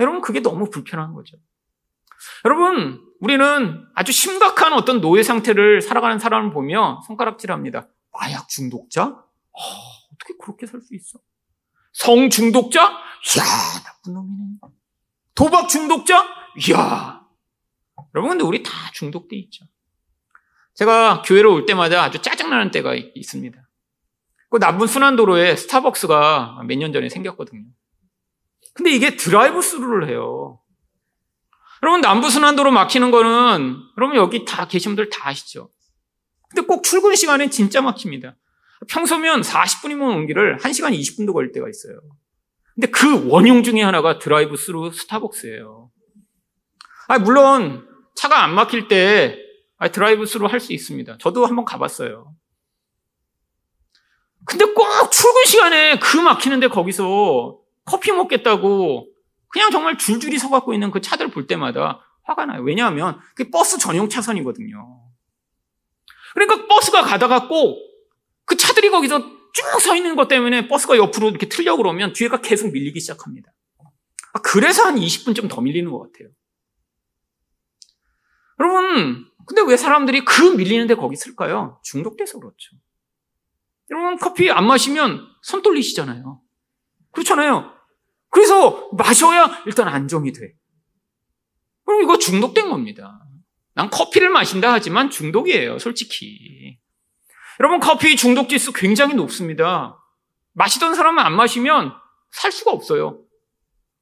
여러분 0.00 0.20
그게 0.20 0.40
너무 0.40 0.70
불편한 0.70 1.12
거죠. 1.12 1.36
여러분 2.44 3.02
우리는 3.20 3.86
아주 3.94 4.12
심각한 4.12 4.72
어떤 4.72 5.00
노예 5.00 5.22
상태를 5.22 5.82
살아가는 5.82 6.18
사람을 6.18 6.52
보며 6.52 7.00
손가락질합니다. 7.06 7.88
마약 8.12 8.48
중독자? 8.48 9.22
어, 9.58 9.62
어떻게 10.14 10.34
그렇게 10.40 10.66
살 10.66 10.80
수 10.80 10.94
있어? 10.94 11.18
성 11.92 12.30
중독자? 12.30 12.82
이야 12.82 13.44
나쁜 13.84 14.14
놈이네. 14.14 14.58
도박 15.34 15.68
중독자? 15.68 16.24
이야. 16.68 17.22
여러분 18.14 18.30
근데 18.30 18.44
우리 18.44 18.62
다 18.62 18.70
중독돼 18.94 19.36
있죠. 19.36 19.64
제가 20.74 21.22
교회로 21.22 21.52
올 21.54 21.66
때마다 21.66 22.04
아주 22.04 22.22
짜증나는 22.22 22.70
때가 22.70 22.94
있습니다. 22.94 23.58
그 24.50 24.58
남부 24.58 24.86
순환도로에 24.86 25.56
스타벅스가 25.56 26.62
몇 26.66 26.78
년 26.78 26.92
전에 26.92 27.08
생겼거든요. 27.08 27.64
근데 28.74 28.92
이게 28.92 29.16
드라이브 29.16 29.60
스루를 29.60 30.08
해요. 30.08 30.60
여러분, 31.82 32.00
남부 32.00 32.30
순환도로 32.30 32.70
막히는 32.70 33.10
거는, 33.10 33.76
여러분 33.96 34.16
여기 34.16 34.44
다 34.44 34.66
계신 34.68 34.90
분들 34.92 35.10
다 35.10 35.28
아시죠? 35.28 35.70
근데 36.48 36.66
꼭 36.66 36.82
출근 36.84 37.14
시간에 37.16 37.50
진짜 37.50 37.80
막힙니다. 37.82 38.36
평소면 38.88 39.42
40분이면 39.42 40.00
온 40.16 40.26
길을 40.26 40.58
1시간 40.58 40.98
20분도 40.98 41.32
걸릴 41.32 41.52
때가 41.52 41.68
있어요. 41.68 42.00
근데 42.74 42.88
그 42.88 43.28
원흉 43.28 43.62
중에 43.62 43.82
하나가 43.82 44.18
드라이브 44.18 44.56
스루 44.56 44.92
스타벅스예요. 44.92 45.90
아, 47.08 47.18
물론 47.18 47.86
차가 48.14 48.42
안 48.44 48.54
막힐 48.54 48.88
때 48.88 49.38
드라이브 49.92 50.26
스루 50.26 50.46
할 50.46 50.60
수 50.60 50.72
있습니다. 50.72 51.18
저도 51.18 51.46
한번 51.46 51.64
가봤어요. 51.64 52.34
근데 54.44 54.64
꼭 54.72 54.86
출근 55.10 55.44
시간에 55.44 55.98
그 55.98 56.16
막히는데 56.16 56.68
거기서 56.68 57.58
커피 57.84 58.12
먹겠다고 58.12 59.08
그냥 59.48 59.70
정말 59.70 59.98
줄줄이 59.98 60.38
서갖고 60.38 60.72
있는 60.72 60.90
그 60.90 61.00
차들 61.00 61.30
볼 61.30 61.46
때마다 61.46 62.00
화가 62.24 62.46
나요. 62.46 62.62
왜냐하면 62.62 63.18
그 63.34 63.50
버스 63.50 63.78
전용 63.78 64.08
차선이거든요. 64.08 65.02
그러니까 66.34 66.66
버스가 66.66 67.02
가다가 67.02 67.48
꼭 67.48 67.87
그 68.48 68.56
차들이 68.56 68.90
거기서 68.90 69.38
쭉 69.52 69.80
서 69.80 69.94
있는 69.94 70.16
것 70.16 70.28
때문에 70.28 70.68
버스가 70.68 70.96
옆으로 70.96 71.30
이렇게 71.30 71.48
틀려 71.48 71.76
그러면 71.76 72.12
뒤에가 72.12 72.40
계속 72.40 72.72
밀리기 72.72 73.00
시작합니다. 73.00 73.52
아, 74.32 74.40
그래서 74.40 74.84
한 74.84 74.96
20분쯤 74.96 75.48
더 75.48 75.60
밀리는 75.60 75.90
것 75.90 75.98
같아요. 75.98 76.30
여러분, 78.60 79.26
근데 79.46 79.62
왜 79.66 79.76
사람들이 79.76 80.24
그 80.24 80.42
밀리는데 80.42 80.94
거기 80.94 81.16
쓸까요? 81.16 81.80
중독돼서 81.84 82.38
그렇죠. 82.38 82.76
여러분, 83.90 84.16
커피 84.18 84.50
안 84.50 84.66
마시면 84.66 85.26
손 85.42 85.62
떨리시잖아요. 85.62 86.40
그렇잖아요. 87.12 87.72
그래서 88.30 88.90
마셔야 88.92 89.62
일단 89.66 89.88
안정이 89.88 90.32
돼. 90.32 90.54
그럼 91.84 92.02
이거 92.02 92.18
중독된 92.18 92.68
겁니다. 92.68 93.20
난 93.74 93.90
커피를 93.90 94.28
마신다 94.28 94.72
하지만 94.72 95.10
중독이에요, 95.10 95.78
솔직히. 95.78 96.78
여러분, 97.60 97.80
커피 97.80 98.16
중독 98.16 98.48
지수 98.48 98.72
굉장히 98.72 99.14
높습니다. 99.14 100.02
마시던 100.52 100.94
사람은 100.94 101.22
안 101.22 101.34
마시면 101.34 101.92
살 102.30 102.52
수가 102.52 102.70
없어요. 102.70 103.20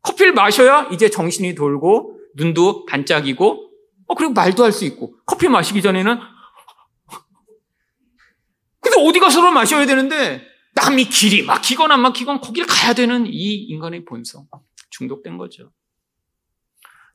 커피를 0.03 0.33
마셔야 0.33 0.89
이제 0.93 1.11
정신이 1.11 1.55
돌고, 1.55 2.21
눈도 2.35 2.85
반짝이고, 2.87 3.71
어, 4.09 4.15
그리고 4.15 4.33
말도 4.33 4.63
할 4.63 4.73
수 4.73 4.85
있고, 4.85 5.17
커피 5.25 5.49
마시기 5.49 5.83
전에는, 5.83 6.19
근데 8.81 9.09
어디 9.09 9.19
가서를 9.19 9.53
마셔야 9.53 9.87
되는데, 9.87 10.47
남이 10.75 11.07
길이 11.07 11.43
막히건 11.43 11.91
안 11.91 12.03
막히건 12.03 12.43
거길 12.43 12.67
가야 12.67 12.93
되는 12.93 13.27
이 13.27 13.55
인간의 13.55 14.05
본성. 14.05 14.47
중독된 14.91 15.39
거죠. 15.39 15.73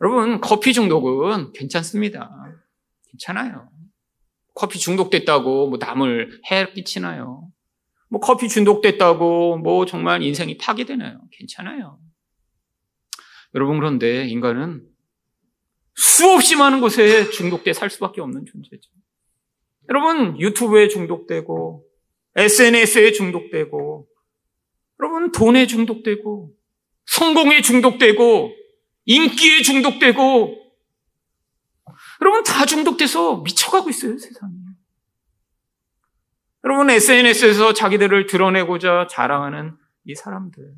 여러분, 0.01 0.41
커피 0.41 0.73
중독은 0.73 1.53
괜찮습니다. 1.53 2.31
괜찮아요. 3.11 3.69
커피 4.53 4.79
중독됐다고 4.79 5.69
뭐 5.69 5.77
남을 5.79 6.41
해 6.51 6.71
끼치나요? 6.73 7.49
뭐 8.09 8.19
커피 8.19 8.49
중독됐다고 8.49 9.57
뭐 9.57 9.85
정말 9.85 10.21
인생이 10.21 10.57
파괴되나요? 10.57 11.21
괜찮아요. 11.31 11.99
여러분, 13.55 13.77
그런데 13.77 14.27
인간은 14.27 14.85
수없이 15.95 16.55
많은 16.55 16.81
곳에 16.81 17.29
중독돼 17.29 17.73
살 17.73 17.89
수밖에 17.89 18.21
없는 18.21 18.45
존재죠. 18.45 18.91
여러분, 19.89 20.39
유튜브에 20.39 20.87
중독되고, 20.87 21.85
SNS에 22.35 23.11
중독되고, 23.11 24.07
여러분, 25.01 25.31
돈에 25.31 25.67
중독되고, 25.67 26.53
성공에 27.05 27.61
중독되고, 27.61 28.53
인기에 29.05 29.61
중독되고, 29.63 30.60
여러분 32.21 32.43
다 32.43 32.65
중독돼서 32.65 33.37
미쳐가고 33.37 33.89
있어요, 33.89 34.17
세상이. 34.17 34.53
여러분 36.63 36.89
SNS에서 36.89 37.73
자기들을 37.73 38.27
드러내고자 38.27 39.07
자랑하는 39.09 39.75
이 40.05 40.13
사람들. 40.13 40.75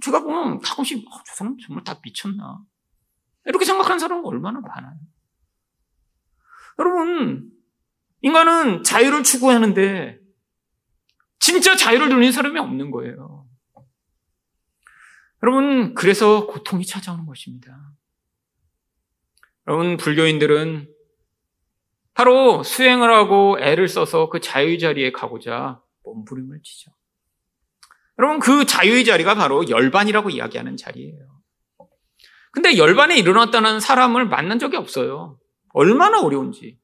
제가 0.00 0.22
보면 0.22 0.60
가끔씩 0.60 0.98
어, 0.98 1.22
저 1.26 1.34
사람 1.34 1.56
정말 1.58 1.82
다 1.82 1.98
미쳤나. 2.02 2.60
이렇게 3.46 3.64
생각하는 3.64 3.98
사람은 3.98 4.24
얼마나 4.24 4.60
많아요. 4.60 4.98
여러분, 6.78 7.50
인간은 8.20 8.84
자유를 8.84 9.24
추구하는데 9.24 10.20
진짜 11.40 11.74
자유를 11.74 12.08
누리는 12.10 12.32
사람이 12.32 12.58
없는 12.58 12.90
거예요. 12.90 13.48
여러분, 15.42 15.94
그래서 15.94 16.46
고통이 16.46 16.84
찾아오는 16.86 17.26
것입니다. 17.26 17.92
여러분, 19.70 19.96
불교인들은 19.96 20.92
바로 22.14 22.64
수행을 22.64 23.08
하고 23.14 23.56
애를 23.60 23.86
써서 23.86 24.28
그 24.28 24.40
자유의 24.40 24.80
자리에 24.80 25.12
가고자 25.12 25.80
몸부림을 26.02 26.60
치죠. 26.60 26.90
여러분, 28.18 28.40
그 28.40 28.66
자유의 28.66 29.04
자리가 29.04 29.36
바로 29.36 29.68
열반이라고 29.68 30.30
이야기하는 30.30 30.76
자리예요. 30.76 31.40
근데 32.50 32.76
열반에 32.78 33.16
일어났다는 33.16 33.78
사람을 33.78 34.26
만난 34.26 34.58
적이 34.58 34.76
없어요. 34.76 35.38
얼마나 35.72 36.20
어려운지. 36.20 36.76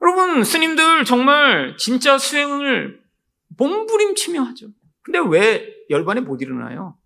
여러분, 0.00 0.44
스님들 0.44 1.04
정말 1.04 1.76
진짜 1.76 2.16
수행을 2.16 3.02
몸부림치며 3.58 4.40
하죠. 4.44 4.68
근데 5.02 5.18
왜 5.18 5.74
열반에 5.90 6.22
못 6.22 6.40
일어나요? 6.40 6.96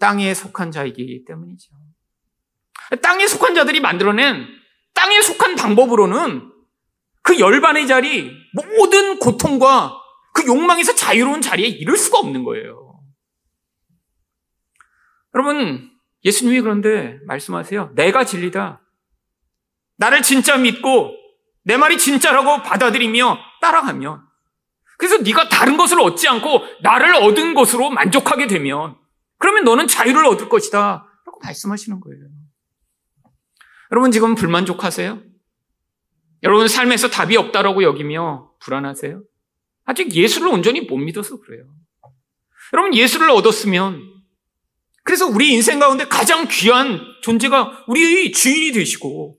땅에 0.00 0.34
속한 0.34 0.72
자이기 0.72 1.24
때문이죠. 1.24 1.87
땅에 3.02 3.26
속한 3.26 3.54
자들이 3.54 3.80
만들어낸 3.80 4.46
땅에 4.94 5.20
속한 5.20 5.56
방법으로는 5.56 6.52
그 7.22 7.38
열반의 7.38 7.86
자리, 7.86 8.32
모든 8.54 9.18
고통과 9.18 9.94
그 10.34 10.46
욕망에서 10.46 10.94
자유로운 10.94 11.40
자리에 11.40 11.66
이를 11.66 11.96
수가 11.96 12.18
없는 12.18 12.42
거예요. 12.44 13.00
여러분, 15.34 15.90
예수님이 16.24 16.60
그런데 16.62 17.18
말씀하세요. 17.26 17.92
내가 17.94 18.24
진리다. 18.24 18.80
나를 19.98 20.22
진짜 20.22 20.56
믿고 20.56 21.14
내 21.64 21.76
말이 21.76 21.98
진짜라고 21.98 22.62
받아들이며 22.62 23.38
따라가면 23.60 24.22
그래서 24.96 25.18
네가 25.18 25.48
다른 25.48 25.76
것을 25.76 26.00
얻지 26.00 26.26
않고 26.28 26.62
나를 26.82 27.14
얻은 27.14 27.54
것으로 27.54 27.90
만족하게 27.90 28.46
되면 28.46 28.96
그러면 29.38 29.64
너는 29.64 29.86
자유를 29.86 30.24
얻을 30.26 30.48
것이다. 30.48 31.06
라고 31.26 31.40
말씀하시는 31.42 32.00
거예요. 32.00 32.37
여러분 33.90 34.10
지금 34.10 34.34
불만족하세요? 34.34 35.22
여러분 36.42 36.68
삶에서 36.68 37.08
답이 37.08 37.36
없다라고 37.36 37.82
여기며 37.82 38.52
불안하세요? 38.60 39.22
아직 39.84 40.14
예수를 40.14 40.48
온전히 40.48 40.82
못 40.82 40.96
믿어서 40.98 41.40
그래요. 41.40 41.64
여러분 42.74 42.94
예수를 42.94 43.30
얻었으면 43.30 44.02
그래서 45.02 45.26
우리 45.26 45.52
인생 45.52 45.78
가운데 45.78 46.06
가장 46.06 46.46
귀한 46.50 47.00
존재가 47.22 47.86
우리의 47.88 48.32
주인이 48.32 48.72
되시고 48.72 49.38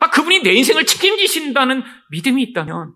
아 0.00 0.10
그분이 0.10 0.42
내 0.42 0.52
인생을 0.52 0.84
책임지신다는 0.84 1.82
믿음이 2.10 2.42
있다면 2.42 2.94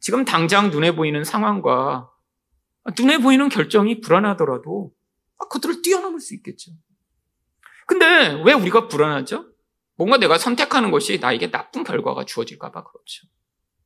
지금 0.00 0.24
당장 0.24 0.70
눈에 0.70 0.92
보이는 0.92 1.22
상황과 1.22 2.10
눈에 2.98 3.18
보이는 3.18 3.48
결정이 3.48 4.00
불안하더라도 4.00 4.92
아, 5.38 5.48
그들을 5.48 5.82
뛰어넘을 5.82 6.20
수 6.20 6.34
있겠죠. 6.34 6.72
근데 7.86 8.40
왜 8.44 8.54
우리가 8.54 8.88
불안하죠? 8.88 9.53
뭔가 9.96 10.16
내가 10.18 10.38
선택하는 10.38 10.90
것이 10.90 11.18
나에게 11.18 11.50
나쁜 11.50 11.84
결과가 11.84 12.24
주어질까봐 12.24 12.84
그렇죠. 12.84 13.26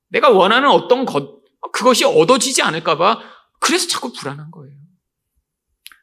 내가 0.09 0.31
원하는 0.31 0.69
어떤 0.69 1.05
것, 1.05 1.43
그것이 1.73 2.05
얻어지지 2.05 2.63
않을까봐 2.63 3.21
그래서 3.61 3.89
자꾸 3.89 4.13
불안한 4.13 4.51
거예요. 4.51 4.77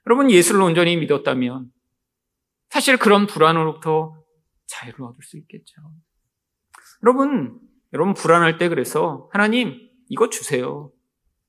여러분, 0.07 0.29
예수를 0.29 0.61
온전히 0.61 0.97
믿었다면 0.97 1.71
사실 2.69 2.97
그런 2.97 3.25
불안으로부터 3.25 4.21
자유를 4.67 5.03
얻을 5.03 5.23
수 5.23 5.37
있겠죠. 5.37 5.81
여러분, 7.03 7.59
여러분 7.93 8.13
불안할 8.13 8.57
때 8.57 8.69
그래서 8.69 9.29
하나님, 9.31 9.89
이거 10.09 10.29
주세요. 10.29 10.91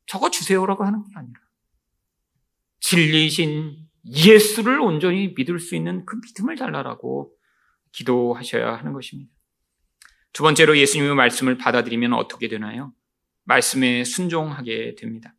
저거 0.07 0.31
주세요라고 0.31 0.85
하는 0.85 1.03
게 1.03 1.11
아니라 1.17 1.41
진리신 2.81 3.89
예수를 4.07 4.81
온전히 4.81 5.35
믿을 5.37 5.59
수 5.59 5.75
있는 5.75 6.07
그 6.07 6.17
믿음을 6.23 6.57
달라라고 6.57 7.36
기도하셔야 7.97 8.77
하는 8.77 8.93
것입니다. 8.93 9.33
두 10.33 10.43
번째로 10.43 10.77
예수님의 10.77 11.15
말씀을 11.15 11.57
받아들이면 11.57 12.13
어떻게 12.13 12.49
되나요? 12.49 12.93
말씀에 13.45 14.05
순종하게 14.05 14.97
됩니다. 14.97 15.35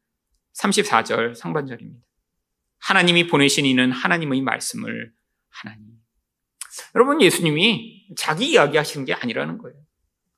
34절 0.59 1.35
상반절입니다. 1.35 2.05
하나님이 2.79 3.27
보내신 3.27 3.65
이는 3.65 3.91
하나님의 3.91 4.41
말씀을 4.41 5.13
하나님. 5.49 5.85
여러분, 6.95 7.21
예수님이 7.21 8.07
자기 8.17 8.51
이야기 8.51 8.77
하시는 8.77 9.05
게 9.05 9.13
아니라는 9.13 9.59
거예요. 9.59 9.77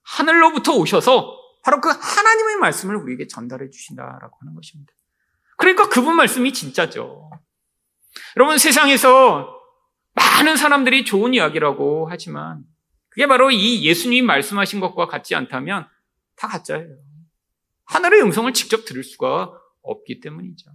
하늘로부터 0.04 0.74
오셔서 0.76 1.38
바로 1.64 1.80
그 1.80 1.90
하나님의 1.90 2.58
말씀을 2.58 2.96
우리에게 2.96 3.28
전달해 3.28 3.70
주신다라고 3.70 4.38
하는 4.42 4.56
것입니다. 4.56 4.92
그러니까 5.58 5.88
그분 5.88 6.16
말씀이 6.16 6.52
진짜죠. 6.52 7.30
여러분 8.38 8.58
세상에서 8.58 9.59
많은 10.20 10.58
사람들이 10.58 11.06
좋은 11.06 11.34
이야기라고 11.34 12.08
하지만 12.10 12.64
그게 13.10 13.26
바로 13.28 13.52
이 13.52 13.84
예수님이 13.84 14.22
말씀하신 14.22 14.80
것과 14.80 15.08
같지 15.08 15.36
않다면 15.36 15.88
다 16.36 16.48
가짜예요. 16.48 16.98
하늘의 17.86 18.22
음성을 18.22 18.52
직접 18.54 18.86
들을 18.86 19.04
수가 19.04 19.52
없기 19.82 20.20
때문이죠. 20.20 20.70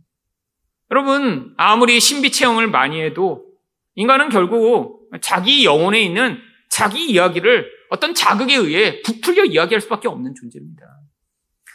여러분, 0.90 1.54
아무리 1.56 2.00
신비 2.00 2.32
체험을 2.32 2.68
많이 2.68 3.00
해도 3.00 3.46
인간은 3.94 4.28
결국 4.28 5.08
자기 5.22 5.64
영혼에 5.64 6.00
있는 6.02 6.38
자기 6.70 7.08
이야기를 7.08 7.70
어떤 7.90 8.14
자극에 8.14 8.56
의해 8.56 9.00
부풀려 9.02 9.44
이야기할 9.44 9.80
수밖에 9.80 10.08
없는 10.08 10.34
존재입니다. 10.34 10.82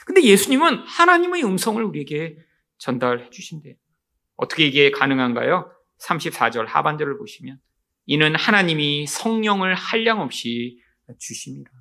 근데 0.05 0.23
예수님은 0.23 0.79
하나님의 0.85 1.43
음성을 1.45 1.81
우리에게 1.81 2.37
전달해 2.77 3.29
주신대요. 3.29 3.75
어떻게 4.35 4.65
이게 4.65 4.91
가능한가요? 4.91 5.71
34절 6.01 6.65
하반절을 6.65 7.17
보시면 7.17 7.59
이는 8.05 8.35
하나님이 8.35 9.05
성령을 9.07 9.75
한량없이 9.75 10.79
주십니다. 11.19 11.71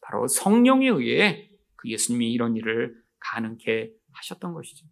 바로 0.00 0.26
성령에 0.26 0.88
의해 0.88 1.50
그 1.76 1.90
예수님이 1.90 2.32
이런 2.32 2.56
일을 2.56 2.94
가능케 3.20 3.90
하셨던 4.12 4.54
것이죠. 4.54 4.86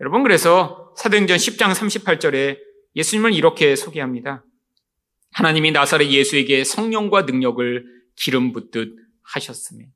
여러분 0.00 0.22
그래서 0.22 0.94
사도행전 0.96 1.36
10장 1.36 1.72
38절에 1.72 2.58
예수님을 2.96 3.32
이렇게 3.32 3.76
소개합니다. 3.76 4.44
하나님이 5.32 5.72
나사렛 5.72 6.08
예수에게 6.08 6.64
성령과 6.64 7.22
능력을 7.22 7.84
기름 8.16 8.52
붓듯 8.52 8.96
하셨으며 9.22 9.86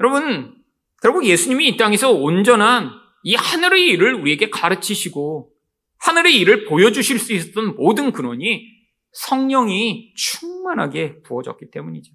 여러분 0.00 0.62
결국 1.00 1.24
예수님이 1.24 1.68
이 1.68 1.76
땅에서 1.76 2.12
온전한 2.12 2.90
이 3.22 3.34
하늘의 3.34 3.86
일을 3.88 4.14
우리에게 4.14 4.50
가르치시고 4.50 5.52
하늘의 6.00 6.38
일을 6.38 6.64
보여주실 6.66 7.18
수 7.18 7.32
있었던 7.32 7.76
모든 7.76 8.12
근원이 8.12 8.66
성령이 9.12 10.14
충만하게 10.14 11.22
부어졌기 11.22 11.70
때문이죠. 11.70 12.12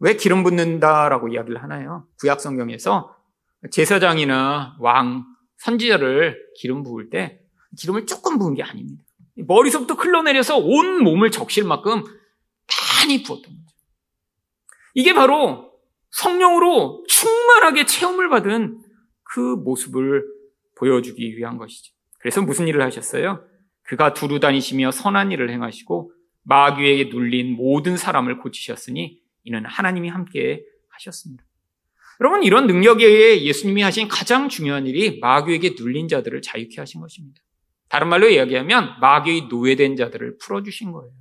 왜 0.00 0.16
기름 0.16 0.42
붓는다라고 0.42 1.28
이야기를 1.28 1.62
하나요? 1.62 2.06
구약 2.20 2.40
성경에서 2.40 3.16
제사장이나 3.70 4.76
왕, 4.80 5.24
선지자를 5.58 6.38
기름 6.60 6.82
부을 6.82 7.10
때 7.10 7.40
기름을 7.78 8.06
조금 8.06 8.38
부은 8.38 8.54
게 8.54 8.62
아닙니다. 8.62 9.02
머리서부터 9.36 9.94
흘러내려서 9.94 10.58
온 10.58 11.02
몸을 11.02 11.30
적실 11.30 11.64
만큼 11.64 12.04
많이 13.00 13.22
부었던 13.22 13.42
거죠. 13.42 13.76
이게 14.94 15.14
바로 15.14 15.72
성령으로 16.10 17.04
충만하게 17.08 17.86
체험을 17.86 18.28
받은 18.28 18.80
그 19.22 19.40
모습을 19.40 20.24
보여주기 20.76 21.36
위한 21.36 21.56
것이죠. 21.56 21.93
그래서 22.24 22.40
무슨 22.40 22.66
일을 22.66 22.80
하셨어요? 22.80 23.44
그가 23.82 24.14
두루 24.14 24.40
다니시며 24.40 24.92
선한 24.92 25.30
일을 25.30 25.50
행하시고 25.50 26.10
마귀에게 26.44 27.10
눌린 27.14 27.54
모든 27.54 27.98
사람을 27.98 28.38
고치셨으니 28.38 29.18
이는 29.44 29.66
하나님이 29.66 30.08
함께 30.08 30.62
하셨습니다. 30.88 31.44
여러분 32.22 32.42
이런 32.42 32.66
능력에 32.66 33.04
의해 33.04 33.42
예수님이 33.42 33.82
하신 33.82 34.08
가장 34.08 34.48
중요한 34.48 34.86
일이 34.86 35.20
마귀에게 35.20 35.74
눌린 35.78 36.08
자들을 36.08 36.40
자유케 36.40 36.80
하신 36.80 37.02
것입니다. 37.02 37.42
다른 37.90 38.08
말로 38.08 38.26
이야기하면 38.26 39.00
마귀의 39.02 39.48
노예된 39.50 39.96
자들을 39.96 40.38
풀어주신 40.38 40.92
거예요. 40.92 41.12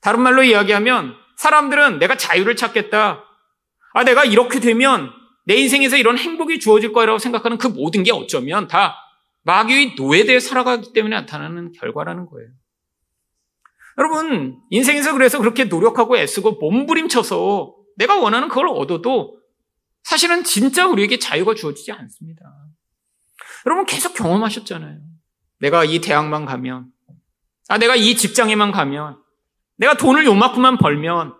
다른 0.00 0.20
말로 0.20 0.42
이야기하면 0.42 1.14
사람들은 1.36 2.00
내가 2.00 2.16
자유를 2.16 2.56
찾겠다. 2.56 3.22
아, 3.94 4.02
내가 4.02 4.24
이렇게 4.24 4.58
되면 4.58 5.12
내 5.44 5.54
인생에서 5.54 5.96
이런 5.96 6.18
행복이 6.18 6.58
주어질 6.58 6.92
거라고 6.92 7.20
생각하는 7.20 7.56
그 7.56 7.68
모든 7.68 8.02
게 8.02 8.10
어쩌면 8.10 8.66
다 8.66 8.96
마귀의 9.42 9.94
노예되어 9.96 10.40
살아가기 10.40 10.92
때문에 10.92 11.16
나타나는 11.16 11.72
결과라는 11.72 12.26
거예요. 12.26 12.50
여러분, 13.98 14.58
인생에서 14.70 15.12
그래서 15.12 15.38
그렇게 15.38 15.64
노력하고 15.64 16.16
애쓰고 16.16 16.52
몸부림쳐서 16.52 17.74
내가 17.96 18.16
원하는 18.16 18.48
그걸 18.48 18.68
얻어도 18.68 19.38
사실은 20.02 20.44
진짜 20.44 20.86
우리에게 20.86 21.18
자유가 21.18 21.54
주어지지 21.54 21.92
않습니다. 21.92 22.42
여러분 23.66 23.84
계속 23.86 24.14
경험하셨잖아요. 24.14 24.98
내가 25.60 25.84
이 25.84 26.00
대학만 26.00 26.44
가면, 26.46 26.86
아, 27.68 27.78
내가 27.78 27.94
이 27.94 28.16
직장에만 28.16 28.72
가면, 28.72 29.18
내가 29.76 29.96
돈을 29.96 30.24
요만큼만 30.24 30.78
벌면, 30.78 31.34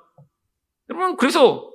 여러분, 0.91 1.17
그래서, 1.17 1.69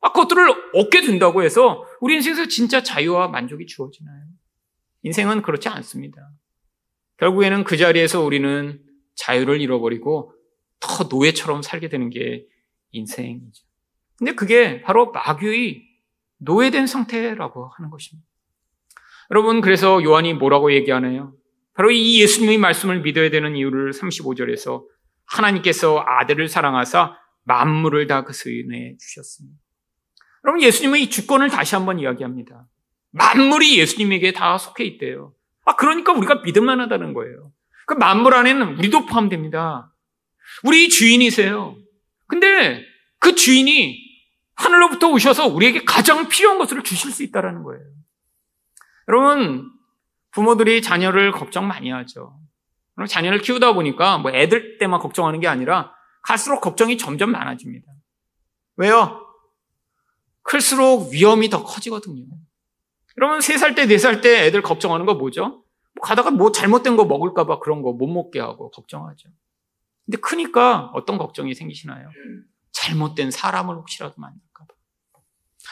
아, 0.00 0.10
그것들을 0.10 0.48
얻게 0.74 1.02
된다고 1.02 1.44
해서 1.44 1.84
우리 2.00 2.14
인생에서 2.16 2.46
진짜 2.48 2.82
자유와 2.82 3.28
만족이 3.28 3.66
주어지나요? 3.66 4.31
인생은 5.02 5.42
그렇지 5.42 5.68
않습니다. 5.68 6.30
결국에는 7.18 7.64
그 7.64 7.76
자리에서 7.76 8.22
우리는 8.22 8.82
자유를 9.14 9.60
잃어버리고 9.60 10.34
더 10.80 11.04
노예처럼 11.04 11.62
살게 11.62 11.88
되는 11.88 12.10
게 12.10 12.46
인생이죠. 12.90 13.64
근데 14.18 14.34
그게 14.34 14.82
바로 14.82 15.10
마귀의 15.12 15.82
노예된 16.38 16.86
상태라고 16.86 17.68
하는 17.76 17.90
것입니다. 17.90 18.26
여러분, 19.30 19.60
그래서 19.60 20.02
요한이 20.02 20.34
뭐라고 20.34 20.72
얘기하나요? 20.72 21.34
바로 21.74 21.90
이 21.90 22.20
예수님의 22.20 22.58
말씀을 22.58 23.00
믿어야 23.00 23.30
되는 23.30 23.56
이유를 23.56 23.92
35절에서 23.92 24.84
하나님께서 25.24 26.04
아들을 26.06 26.48
사랑하사 26.48 27.16
만물을 27.44 28.06
다그 28.06 28.32
수인해 28.32 28.96
주셨습니다. 28.98 29.58
여러분, 30.44 30.62
예수님의 30.62 31.04
이 31.04 31.10
주권을 31.10 31.48
다시 31.48 31.74
한번 31.74 31.98
이야기합니다. 31.98 32.66
만물이 33.12 33.78
예수님에게 33.78 34.32
다 34.32 34.58
속해 34.58 34.84
있대요. 34.84 35.32
아, 35.64 35.76
그러니까 35.76 36.12
우리가 36.12 36.36
믿을만 36.36 36.80
하다는 36.80 37.14
거예요. 37.14 37.52
그 37.86 37.94
만물 37.94 38.34
안에는 38.34 38.78
우리도 38.78 39.06
포함됩니다. 39.06 39.92
우리 40.64 40.88
주인이세요. 40.88 41.76
근데 42.26 42.84
그 43.18 43.34
주인이 43.34 43.98
하늘로부터 44.54 45.08
오셔서 45.08 45.46
우리에게 45.46 45.84
가장 45.84 46.28
필요한 46.28 46.58
것을 46.58 46.82
주실 46.82 47.10
수 47.10 47.22
있다는 47.22 47.62
거예요. 47.62 47.84
여러분, 49.08 49.70
부모들이 50.30 50.82
자녀를 50.82 51.32
걱정 51.32 51.66
많이 51.66 51.90
하죠. 51.90 52.38
자녀를 53.08 53.40
키우다 53.40 53.72
보니까 53.72 54.18
뭐 54.18 54.30
애들 54.30 54.78
때만 54.78 55.00
걱정하는 55.00 55.40
게 55.40 55.48
아니라 55.48 55.92
갈수록 56.22 56.60
걱정이 56.60 56.96
점점 56.98 57.32
많아집니다. 57.32 57.86
왜요? 58.76 59.26
클수록 60.42 61.12
위험이 61.12 61.48
더 61.48 61.64
커지거든요. 61.64 62.24
여러분, 63.18 63.38
3살 63.38 63.74
때, 63.76 63.86
4살 63.86 64.22
때 64.22 64.46
애들 64.46 64.62
걱정하는 64.62 65.06
거 65.06 65.14
뭐죠? 65.14 65.64
뭐 65.94 66.02
가다가 66.02 66.30
뭐 66.30 66.50
잘못된 66.52 66.96
거 66.96 67.04
먹을까봐 67.04 67.58
그런 67.60 67.82
거 67.82 67.92
못 67.92 68.06
먹게 68.06 68.40
하고 68.40 68.70
걱정하죠. 68.70 69.28
근데 70.06 70.18
크니까 70.18 70.90
어떤 70.94 71.18
걱정이 71.18 71.54
생기시나요? 71.54 72.08
잘못된 72.72 73.30
사람을 73.30 73.76
혹시라도 73.76 74.14
만날까봐. 74.16 74.74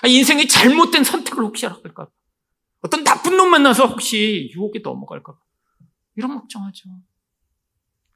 아, 0.02 0.06
인생의 0.06 0.46
잘못된 0.48 1.02
선택을 1.04 1.42
혹시라도 1.44 1.80
할까봐. 1.82 2.10
어떤 2.82 3.04
나쁜 3.04 3.36
놈 3.36 3.50
만나서 3.50 3.86
혹시 3.86 4.50
유혹에 4.54 4.80
넘어갈까봐. 4.82 5.38
이런 6.16 6.38
걱정하죠. 6.38 6.88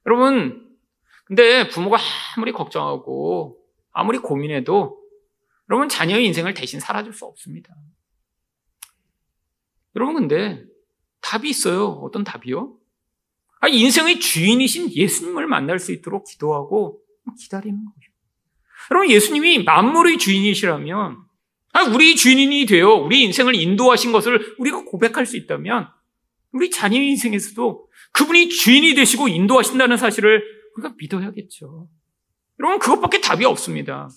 여러분, 0.07 0.77
근데 1.25 1.69
부모가 1.69 1.97
아무리 2.37 2.53
걱정하고 2.53 3.59
아무리 3.93 4.19
고민해도 4.19 5.01
여러분 5.71 5.89
자녀의 5.89 6.27
인생을 6.27 6.53
대신 6.53 6.79
살아줄 6.81 7.15
수 7.15 7.25
없습니다. 7.25 7.75
여러분 9.97 10.15
근데 10.15 10.65
답이 11.21 11.49
있어요. 11.49 11.89
어떤 11.89 12.25
답이요? 12.25 12.77
아, 13.61 13.69
인생의 13.69 14.21
주인이신 14.21 14.93
예수님을 14.93 15.47
만날 15.47 15.79
수 15.79 15.93
있도록 15.93 16.25
기도하고 16.27 17.01
기다리는 17.41 17.77
거예요. 17.77 18.15
여러분 18.91 19.11
예수님이 19.11 19.63
만물의 19.65 20.19
주인이시라면 20.19 21.17
아, 21.73 21.83
우리 21.85 22.15
주인이 22.15 22.67
되어 22.67 22.91
우리 22.91 23.23
인생을 23.23 23.55
인도하신 23.55 24.13
것을 24.13 24.55
우리가 24.59 24.85
고백할 24.85 25.27
수 25.27 25.37
있다면 25.37 25.89
우리 26.53 26.71
자녀 26.71 27.01
인생에서도 27.01 27.89
그분이 28.13 28.51
주인이 28.51 28.95
되시고 28.95 29.29
인도하신다는 29.29 29.97
사실을 29.97 30.45
우리가 30.77 30.95
믿어야겠죠. 30.99 31.89
여러분 32.61 32.79
그것밖에 32.79 33.21
답이 33.21 33.45
없습니다. 33.45 34.09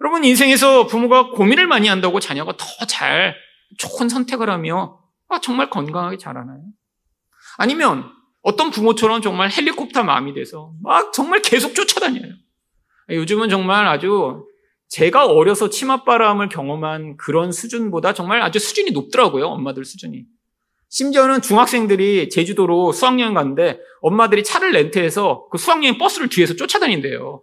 여러분 0.00 0.24
인생에서 0.24 0.86
부모가 0.86 1.30
고민을 1.30 1.66
많이 1.66 1.88
한다고 1.88 2.20
자녀가 2.20 2.56
더 2.56 2.66
잘 2.86 3.36
좋은 3.76 4.08
선택을 4.08 4.48
하며 4.48 5.00
아, 5.28 5.40
정말 5.40 5.68
건강하게 5.70 6.16
자라나요? 6.16 6.60
아니면 7.58 8.10
어떤 8.42 8.70
부모처럼 8.70 9.20
정말 9.20 9.50
헬리콥터 9.50 10.04
마음이 10.04 10.32
돼서 10.32 10.72
막 10.82 11.12
정말 11.12 11.42
계속 11.42 11.74
쫓아다녀요. 11.74 12.32
요즘은 13.10 13.48
정말 13.48 13.86
아주 13.86 14.46
제가 14.88 15.26
어려서 15.26 15.68
치맛바람을 15.68 16.48
경험한 16.48 17.16
그런 17.18 17.52
수준보다 17.52 18.14
정말 18.14 18.40
아주 18.40 18.58
수준이 18.58 18.92
높더라고요. 18.92 19.46
엄마들 19.46 19.84
수준이. 19.84 20.24
심지어는 20.88 21.42
중학생들이 21.42 22.30
제주도로 22.30 22.92
수학여행 22.92 23.34
갔는데 23.34 23.80
엄마들이 24.00 24.42
차를 24.42 24.72
렌트해서 24.72 25.48
그 25.50 25.58
수학여행 25.58 25.98
버스를 25.98 26.30
뒤에서 26.30 26.54
쫓아다닌대요. 26.56 27.42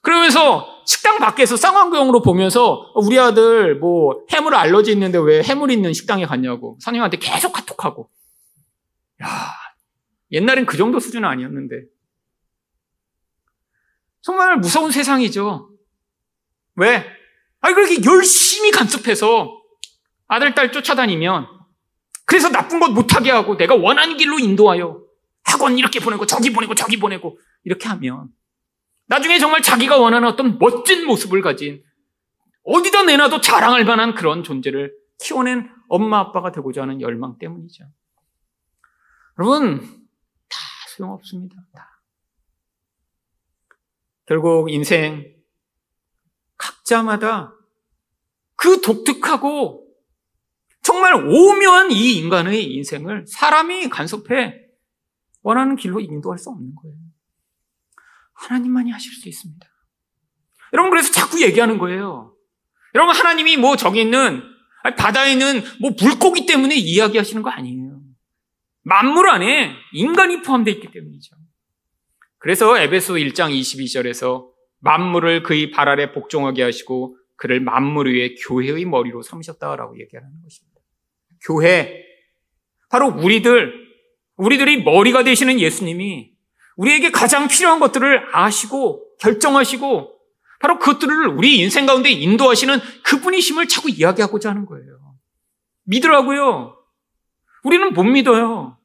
그러면서 0.00 0.73
식당 0.86 1.18
밖에서 1.18 1.56
쌍안경으로 1.56 2.22
보면서 2.22 2.92
우리 2.94 3.18
아들 3.18 3.78
뭐 3.78 4.24
해물 4.30 4.54
알러지 4.54 4.92
있는데 4.92 5.18
왜 5.18 5.42
해물 5.42 5.70
있는 5.70 5.92
식당에 5.92 6.26
갔냐고 6.26 6.76
선생님한테 6.80 7.18
계속 7.18 7.52
카톡하고 7.52 8.10
야 9.22 9.28
옛날엔 10.32 10.66
그 10.66 10.76
정도 10.76 11.00
수준은 11.00 11.28
아니었는데 11.28 11.84
정말 14.20 14.56
무서운 14.56 14.90
세상이죠. 14.90 15.70
왜? 16.76 17.04
아니 17.60 17.74
그렇게 17.74 18.02
열심히 18.04 18.70
간섭해서 18.70 19.60
아들 20.26 20.54
딸 20.54 20.72
쫓아다니면 20.72 21.46
그래서 22.24 22.48
나쁜 22.48 22.80
것 22.80 22.90
못하게 22.90 23.30
하고 23.30 23.56
내가 23.56 23.74
원하는 23.74 24.16
길로 24.16 24.38
인도하여 24.38 25.02
학원 25.44 25.78
이렇게 25.78 26.00
보내고 26.00 26.26
저기 26.26 26.52
보내고 26.52 26.74
저기 26.74 26.98
보내고 26.98 27.38
이렇게 27.64 27.88
하면 27.88 28.28
나중에 29.06 29.38
정말 29.38 29.62
자기가 29.62 29.98
원하는 29.98 30.28
어떤 30.28 30.58
멋진 30.58 31.06
모습을 31.06 31.42
가진 31.42 31.82
어디다 32.64 33.04
내놔도 33.04 33.40
자랑할 33.40 33.84
만한 33.84 34.14
그런 34.14 34.42
존재를 34.42 34.94
키워낸 35.20 35.70
엄마 35.88 36.18
아빠가 36.18 36.50
되고자 36.50 36.82
하는 36.82 37.00
열망 37.00 37.38
때문이죠. 37.38 37.84
여러분 39.38 39.80
다 39.80 40.58
소용없습니다. 40.88 41.56
다. 41.72 42.00
결국 44.26 44.70
인생 44.70 45.34
각자마다 46.56 47.54
그 48.56 48.80
독특하고 48.80 49.86
정말 50.82 51.14
오묘한 51.14 51.90
이 51.90 52.16
인간의 52.18 52.72
인생을 52.74 53.26
사람이 53.26 53.88
간섭해 53.88 54.60
원하는 55.42 55.76
길로 55.76 56.00
인도할 56.00 56.38
수 56.38 56.50
없는 56.50 56.74
거예요. 56.74 56.96
하나님만이 58.34 58.90
하실 58.90 59.12
수 59.12 59.28
있습니다. 59.28 59.66
여러분 60.72 60.90
그래서 60.90 61.12
자꾸 61.12 61.40
얘기하는 61.42 61.78
거예요. 61.78 62.34
여러분 62.94 63.14
하나님이 63.14 63.56
뭐 63.56 63.76
저기 63.76 64.00
있는 64.00 64.42
바다에 64.98 65.32
있는 65.32 65.62
뭐 65.80 65.92
물고기 65.98 66.46
때문에 66.46 66.74
이야기하시는 66.74 67.42
거 67.42 67.50
아니에요. 67.50 68.00
만물 68.82 69.30
안에 69.30 69.74
인간이 69.92 70.42
포함되어 70.42 70.74
있기 70.74 70.90
때문이죠. 70.90 71.36
그래서 72.38 72.78
에베소 72.78 73.14
1장 73.14 73.58
22절에서 73.58 74.46
만물을 74.80 75.42
그의 75.42 75.70
발 75.70 75.88
아래 75.88 76.12
복종하게 76.12 76.62
하시고 76.62 77.16
그를 77.36 77.60
만물 77.60 78.14
위에 78.14 78.34
교회의 78.34 78.84
머리로 78.84 79.22
삼으셨다라고 79.22 79.98
얘기하는 79.98 80.30
것입니다. 80.42 80.80
교회 81.46 82.04
바로 82.90 83.08
우리들 83.08 83.72
우리들이 84.36 84.82
머리가 84.82 85.24
되시는 85.24 85.58
예수님이 85.58 86.33
우리에게 86.76 87.10
가장 87.10 87.48
필요한 87.48 87.80
것들을 87.80 88.34
아시고 88.34 89.16
결정하시고 89.20 90.14
바로 90.60 90.78
그것들을 90.78 91.28
우리 91.28 91.58
인생 91.58 91.86
가운데 91.86 92.10
인도하시는 92.10 92.78
그분이심을 93.04 93.68
자꾸 93.68 93.90
이야기하고자 93.90 94.50
하는 94.50 94.66
거예요. 94.66 95.14
믿으라고요. 95.84 96.76
우리는 97.64 97.92
못 97.92 98.04
믿어요. 98.04 98.78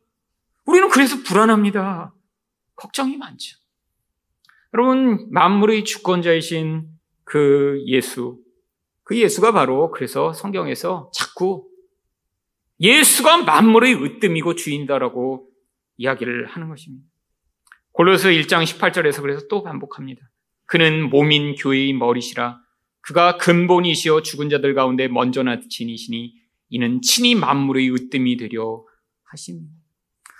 우리는 0.65 0.89
그래서 0.89 1.17
불안합니다. 1.23 2.13
걱정이 2.75 3.17
많죠. 3.17 3.57
여러분, 4.73 5.27
만물의 5.31 5.83
주권자이신 5.83 6.87
그 7.23 7.81
예수, 7.87 8.39
그 9.03 9.17
예수가 9.17 9.51
바로 9.51 9.89
그래서 9.91 10.33
성경에서 10.33 11.11
자꾸 11.13 11.67
예수가 12.79 13.43
만물의 13.43 13.95
으뜸이고 14.03 14.55
주인다라고 14.55 15.49
이야기를 15.97 16.47
하는 16.47 16.69
것입니다. 16.69 17.05
골로새 17.99 18.31
1장 18.31 18.63
18절에서 18.63 19.21
그래서 19.21 19.45
또 19.49 19.61
반복합니다. 19.61 20.21
그는 20.67 21.09
몸인 21.09 21.55
교회의 21.55 21.91
머리시라 21.91 22.57
그가 23.01 23.35
근본이시여 23.35 24.21
죽은 24.21 24.49
자들 24.49 24.73
가운데 24.73 25.09
먼저 25.09 25.43
나신 25.43 25.89
이시니 25.89 26.33
이는 26.69 27.01
친히 27.01 27.35
만물의 27.35 27.93
으뜸이 27.93 28.37
되려 28.37 28.85
하십니다. 29.25 29.73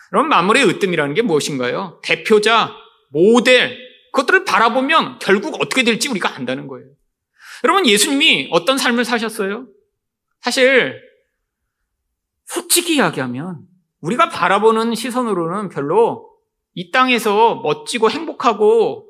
그럼 0.07 0.29
만물의 0.29 0.69
으뜸이라는 0.69 1.13
게 1.15 1.21
무엇인가요? 1.21 1.99
대표자, 2.01 2.71
모델, 3.09 3.77
그것들을 4.13 4.45
바라보면 4.45 5.19
결국 5.19 5.61
어떻게 5.61 5.83
될지 5.83 6.07
우리가 6.07 6.33
안다는 6.37 6.65
거예요. 6.65 6.87
여러분, 7.65 7.85
예수님이 7.85 8.47
어떤 8.51 8.77
삶을 8.77 9.03
사셨어요? 9.03 9.67
사실, 10.39 10.97
솔직히 12.45 12.95
이야기하면, 12.95 13.67
우리가 13.99 14.29
바라보는 14.29 14.95
시선으로는 14.95 15.67
별로 15.67 16.28
이 16.73 16.91
땅에서 16.91 17.55
멋지고 17.55 18.09
행복하고 18.09 19.09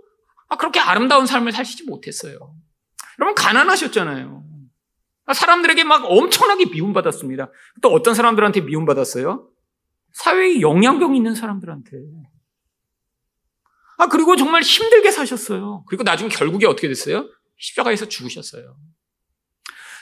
아, 0.49 0.57
그렇게 0.57 0.79
아름다운 0.79 1.25
삶을 1.25 1.51
사시지 1.51 1.83
못했어요. 1.85 2.55
여러분, 3.19 3.35
가난하셨잖아요. 3.35 4.43
아, 5.25 5.33
사람들에게 5.33 5.83
막 5.83 6.05
엄청나게 6.05 6.65
미움받았습니다. 6.71 7.51
또 7.81 7.89
어떤 7.89 8.15
사람들한테 8.15 8.61
미움받았어요? 8.61 9.47
사회에 10.13 10.61
영양병 10.61 11.15
있는 11.15 11.35
사람들한테. 11.35 11.97
아, 13.99 14.07
그리고 14.07 14.35
정말 14.35 14.63
힘들게 14.63 15.11
사셨어요. 15.11 15.83
그리고 15.87 16.03
나중에 16.03 16.29
결국에 16.29 16.65
어떻게 16.65 16.87
됐어요? 16.87 17.29
십자가에서 17.57 18.07
죽으셨어요. 18.07 18.75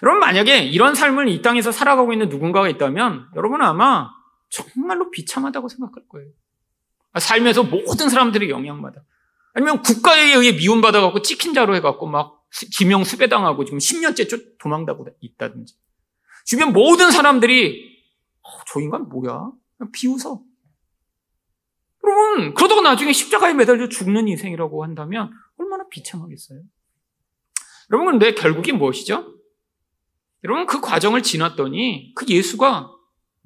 여러분, 0.04 0.20
만약에 0.20 0.60
이런 0.60 0.96
삶을 0.96 1.28
이 1.28 1.42
땅에서 1.42 1.72
살아가고 1.72 2.14
있는 2.14 2.30
누군가가 2.30 2.70
있다면, 2.70 3.32
여러분은 3.36 3.66
아마 3.66 4.10
정말로 4.50 5.10
비참하다고 5.12 5.68
생각할 5.68 6.04
거예요. 6.08 6.30
아, 7.14 7.20
살면서 7.20 7.64
모든 7.64 8.10
사람들이 8.10 8.50
영향받아. 8.50 9.02
아니면 9.54 9.82
국가에 9.82 10.34
의해 10.34 10.52
미움받아갖고 10.52 11.22
찍힌 11.24 11.54
자로 11.54 11.76
해갖고 11.76 12.06
막 12.08 12.46
지명 12.72 13.04
수배당하고 13.04 13.66
지금 13.66 13.80
10년째 13.80 14.30
쫓 14.30 14.58
도망다고 14.60 15.08
있다든지. 15.20 15.76
주변 16.46 16.74
모든 16.74 17.12
사람들이, 17.12 17.98
어, 18.42 18.50
저 18.68 18.80
인간 18.80 19.10
뭐야? 19.10 19.52
비웃어. 19.92 20.42
여러분, 22.04 22.54
그러다가 22.54 22.82
나중에 22.82 23.12
십자가에 23.12 23.54
매달려 23.54 23.90
죽는 23.90 24.28
인생이라고 24.28 24.84
한다면 24.84 25.32
얼마나 25.58 25.88
비참하겠어요? 25.90 26.62
여러분, 27.92 28.12
근데 28.12 28.34
결국이 28.34 28.72
무엇이죠? 28.72 29.34
여러분, 30.44 30.66
그 30.68 30.80
과정을 30.80 31.24
지났더니 31.24 32.14
그 32.16 32.26
예수가 32.30 32.92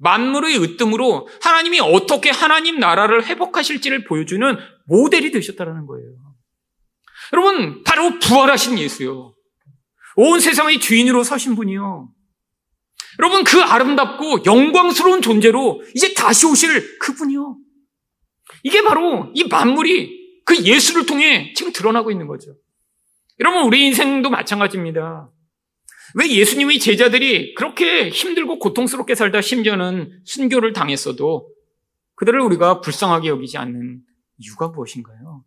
만물의 0.02 0.60
으뜸으로 0.60 1.28
하나님이 1.40 1.80
어떻게 1.80 2.30
하나님 2.30 2.80
나라를 2.80 3.24
회복하실지를 3.24 4.04
보여주는 4.04 4.56
모델이 4.86 5.30
되셨다는 5.30 5.86
거예요. 5.86 6.10
여러분, 7.32 7.84
바로 7.84 8.18
부활하신 8.18 8.78
예수요. 8.78 9.34
온 10.16 10.40
세상의 10.40 10.80
주인으로 10.80 11.22
서신 11.22 11.54
분이요. 11.54 12.10
여러분, 13.20 13.44
그 13.44 13.62
아름답고 13.62 14.44
영광스러운 14.44 15.22
존재로 15.22 15.82
이제 15.94 16.12
다시 16.14 16.46
오실 16.46 16.98
그분이요. 16.98 17.56
이게 18.64 18.82
바로 18.82 19.30
이 19.34 19.44
만물이 19.44 20.42
그 20.44 20.56
예수를 20.64 21.06
통해 21.06 21.52
지금 21.54 21.72
드러나고 21.72 22.10
있는 22.10 22.26
거죠. 22.26 22.56
여러분, 23.38 23.62
우리 23.62 23.86
인생도 23.86 24.30
마찬가지입니다. 24.30 25.30
왜 26.14 26.30
예수님의 26.30 26.78
제자들이 26.78 27.54
그렇게 27.54 28.10
힘들고 28.10 28.58
고통스럽게 28.58 29.14
살다 29.14 29.40
심지어는 29.40 30.22
순교를 30.24 30.72
당했어도 30.72 31.48
그들을 32.16 32.38
우리가 32.40 32.80
불쌍하게 32.80 33.28
여기지 33.28 33.58
않는 33.58 34.02
이유가 34.38 34.68
무엇인가요? 34.68 35.44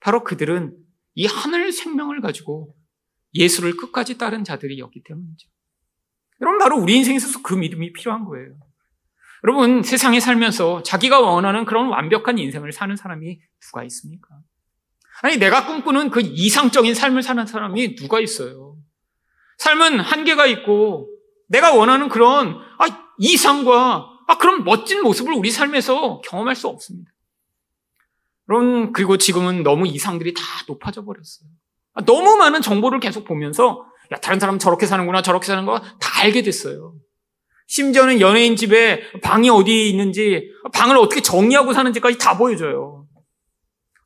바로 0.00 0.24
그들은 0.24 0.76
이 1.14 1.26
하늘 1.26 1.72
생명을 1.72 2.20
가지고 2.20 2.74
예수를 3.34 3.76
끝까지 3.76 4.18
따른 4.18 4.44
자들이었기 4.44 5.02
때문이죠. 5.04 5.48
여러분, 6.40 6.58
바로 6.58 6.78
우리 6.78 6.96
인생에서 6.96 7.42
그 7.42 7.54
믿음이 7.54 7.92
필요한 7.92 8.24
거예요. 8.24 8.56
여러분, 9.44 9.82
세상에 9.82 10.20
살면서 10.20 10.82
자기가 10.82 11.20
원하는 11.20 11.64
그런 11.64 11.88
완벽한 11.88 12.38
인생을 12.38 12.72
사는 12.72 12.94
사람이 12.96 13.40
누가 13.60 13.84
있습니까? 13.84 14.28
아니, 15.22 15.36
내가 15.36 15.66
꿈꾸는 15.66 16.10
그 16.10 16.20
이상적인 16.20 16.94
삶을 16.94 17.22
사는 17.22 17.46
사람이 17.46 17.96
누가 17.96 18.20
있어요? 18.20 18.71
삶은 19.62 20.00
한계가 20.00 20.46
있고, 20.46 21.08
내가 21.48 21.72
원하는 21.72 22.08
그런, 22.08 22.56
아, 22.78 22.86
이상과, 23.18 24.08
아, 24.26 24.38
그런 24.38 24.64
멋진 24.64 25.02
모습을 25.02 25.32
우리 25.32 25.50
삶에서 25.52 26.20
경험할 26.22 26.56
수 26.56 26.66
없습니다. 26.66 27.12
여러분, 28.48 28.92
그리고 28.92 29.16
지금은 29.16 29.62
너무 29.62 29.86
이상들이 29.86 30.34
다 30.34 30.42
높아져 30.66 31.04
버렸어요. 31.04 31.48
아, 31.94 32.04
너무 32.04 32.36
많은 32.36 32.60
정보를 32.60 32.98
계속 32.98 33.24
보면서, 33.24 33.84
야, 34.12 34.16
다른 34.16 34.40
사람 34.40 34.58
저렇게 34.58 34.86
사는구나, 34.86 35.22
저렇게 35.22 35.46
사는 35.46 35.64
거 35.64 35.78
다 35.78 36.22
알게 36.22 36.42
됐어요. 36.42 36.94
심지어는 37.68 38.20
연예인 38.20 38.56
집에 38.56 39.00
방이 39.22 39.48
어디 39.48 39.88
있는지, 39.88 40.50
방을 40.74 40.96
어떻게 40.96 41.20
정리하고 41.22 41.72
사는지까지 41.72 42.18
다 42.18 42.36
보여줘요. 42.36 43.01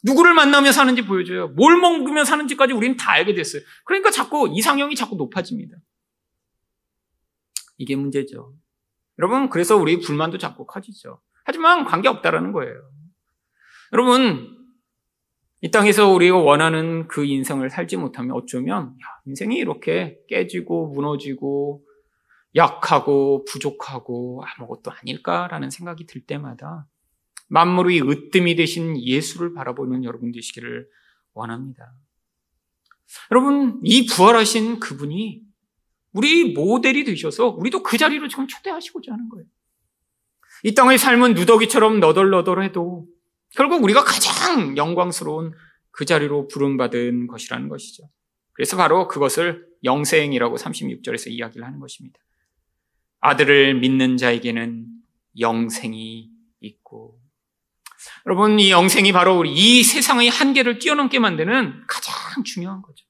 누구를 0.06 0.34
만나며 0.34 0.70
사는지 0.70 1.02
보여줘요. 1.02 1.48
뭘 1.48 1.76
먹으며 1.76 2.24
사는지까지 2.24 2.72
우리는 2.72 2.96
다 2.96 3.10
알게 3.12 3.34
됐어요. 3.34 3.62
그러니까 3.84 4.10
자꾸 4.10 4.48
이상형이 4.50 4.94
자꾸 4.94 5.16
높아집니다. 5.16 5.76
이게 7.76 7.96
문제죠. 7.96 8.54
여러분, 9.18 9.50
그래서 9.50 9.76
우리 9.76 10.00
불만도 10.00 10.38
자꾸 10.38 10.64
커지죠. 10.64 11.20
하지만 11.44 11.84
관계없다라는 11.84 12.52
거예요. 12.52 12.74
여러분, 13.92 14.56
이 15.60 15.70
땅에서 15.70 16.08
우리가 16.08 16.36
원하는 16.36 17.08
그 17.08 17.24
인생을 17.24 17.70
살지 17.70 17.96
못하면 17.96 18.32
어쩌면 18.32 18.88
야, 18.88 19.06
인생이 19.26 19.56
이렇게 19.56 20.18
깨지고 20.28 20.88
무너지고 20.88 21.82
약하고 22.54 23.44
부족하고 23.44 24.44
아무것도 24.44 24.92
아닐까라는 24.92 25.70
생각이 25.70 26.06
들 26.06 26.24
때마다 26.24 26.86
만물의 27.48 28.00
으뜸이 28.08 28.56
되신 28.56 29.00
예수를 29.00 29.54
바라보는 29.54 30.04
여러분 30.04 30.32
되시기를 30.32 30.88
원합니다. 31.32 31.92
여러분, 33.30 33.80
이 33.84 34.06
부활하신 34.06 34.80
그분이 34.80 35.42
우리 36.12 36.52
모델이 36.52 37.04
되셔서 37.04 37.48
우리도 37.48 37.82
그 37.82 37.98
자리로 37.98 38.28
지금 38.28 38.46
초대하시고자 38.48 39.12
하는 39.12 39.28
거예요. 39.28 39.46
이 40.64 40.74
땅의 40.74 40.98
삶은 40.98 41.34
누더기처럼 41.34 42.00
너덜너덜해도 42.00 43.06
결국 43.50 43.84
우리가 43.84 44.02
가장 44.02 44.76
영광스러운 44.76 45.52
그 45.90 46.04
자리로 46.04 46.48
부름받은 46.48 47.26
것이라는 47.26 47.68
것이죠. 47.68 48.08
그래서 48.52 48.76
바로 48.76 49.06
그것을 49.06 49.66
영생이라고 49.84 50.56
36절에서 50.56 51.30
이야기를 51.30 51.64
하는 51.66 51.78
것입니다. 51.78 52.18
아들을 53.20 53.78
믿는 53.80 54.16
자에게는 54.16 54.86
영생이 55.38 56.30
있고 56.60 57.20
여러분 58.26 58.58
이 58.58 58.72
영생이 58.72 59.12
바로 59.12 59.38
우리 59.38 59.52
이 59.52 59.84
세상의 59.84 60.28
한계를 60.28 60.80
뛰어넘게 60.80 61.20
만드는 61.20 61.84
가장 61.86 62.42
중요한 62.42 62.82
거죠. 62.82 63.06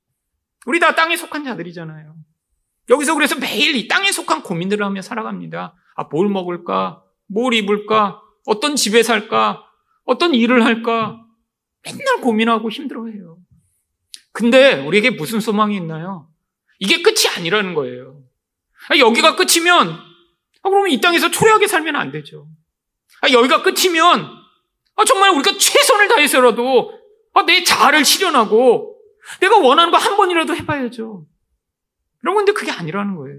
우리 0.67 0.79
다 0.79 0.95
땅에 0.95 1.17
속한 1.17 1.45
자들이잖아요. 1.45 2.15
여기서 2.91 3.15
그래서 3.15 3.35
매일 3.37 3.75
이 3.77 3.89
땅에 3.89 4.13
속한 4.13 4.43
고민들을 4.43 4.85
하며 4.85 5.01
살아갑니다. 5.01 5.75
아, 5.97 6.05
뭘 6.05 6.29
먹을까? 6.29 7.03
뭘 7.29 7.55
입을까? 7.55 8.21
어떤 8.45 8.77
집에 8.77 9.03
살까? 9.03 9.65
어떤 10.05 10.35
일을 10.35 10.65
할까? 10.65 11.25
맨날 11.83 12.21
고민하고 12.21 12.71
힘들어해요. 12.71 13.39
근데 14.33 14.85
우리에게 14.85 15.11
무슨 15.11 15.41
소망이 15.41 15.77
있나요? 15.77 16.29
이게 16.79 17.01
끝이 17.01 17.27
아니라는 17.35 17.75
거예요. 17.75 18.23
아, 18.91 18.99
여기가 18.99 19.35
끝이면, 19.35 19.89
아, 19.89 20.69
그러면 20.69 20.91
이 20.91 21.01
땅에서 21.01 21.31
초라하게 21.31 21.67
살면 21.69 21.97
안 21.97 22.13
되죠. 22.13 22.49
아, 23.23 23.31
여기가 23.31 23.63
끝이면, 23.63 24.46
아, 24.97 25.05
정말 25.05 25.31
우리가 25.31 25.57
최선을 25.59 26.09
다해서라도 26.09 26.93
아, 27.35 27.45
내 27.45 27.63
자아를 27.63 28.05
실현하고 28.05 28.97
내가 29.41 29.59
원하는 29.59 29.91
거 29.91 29.99
한 29.99 30.17
번이라도 30.17 30.55
해봐야죠. 30.57 31.27
여러분, 32.25 32.45
근데 32.45 32.53
그게 32.59 32.71
아니라는 32.73 33.17
거예요. 33.17 33.39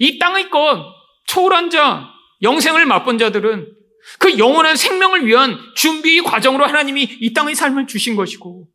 이 0.00 0.18
땅의 0.18 0.50
것, 0.50 0.84
초월한 1.26 1.70
자, 1.70 2.08
영생을 2.42 2.86
맛본 2.86 3.18
자들은 3.18 3.72
그 4.18 4.38
영원한 4.38 4.76
생명을 4.76 5.26
위한 5.26 5.58
준비 5.74 6.20
과정으로 6.22 6.64
하나님이 6.66 7.02
이 7.20 7.32
땅의 7.32 7.54
삶을 7.54 7.86
주신 7.86 8.16
것이고, 8.16 8.68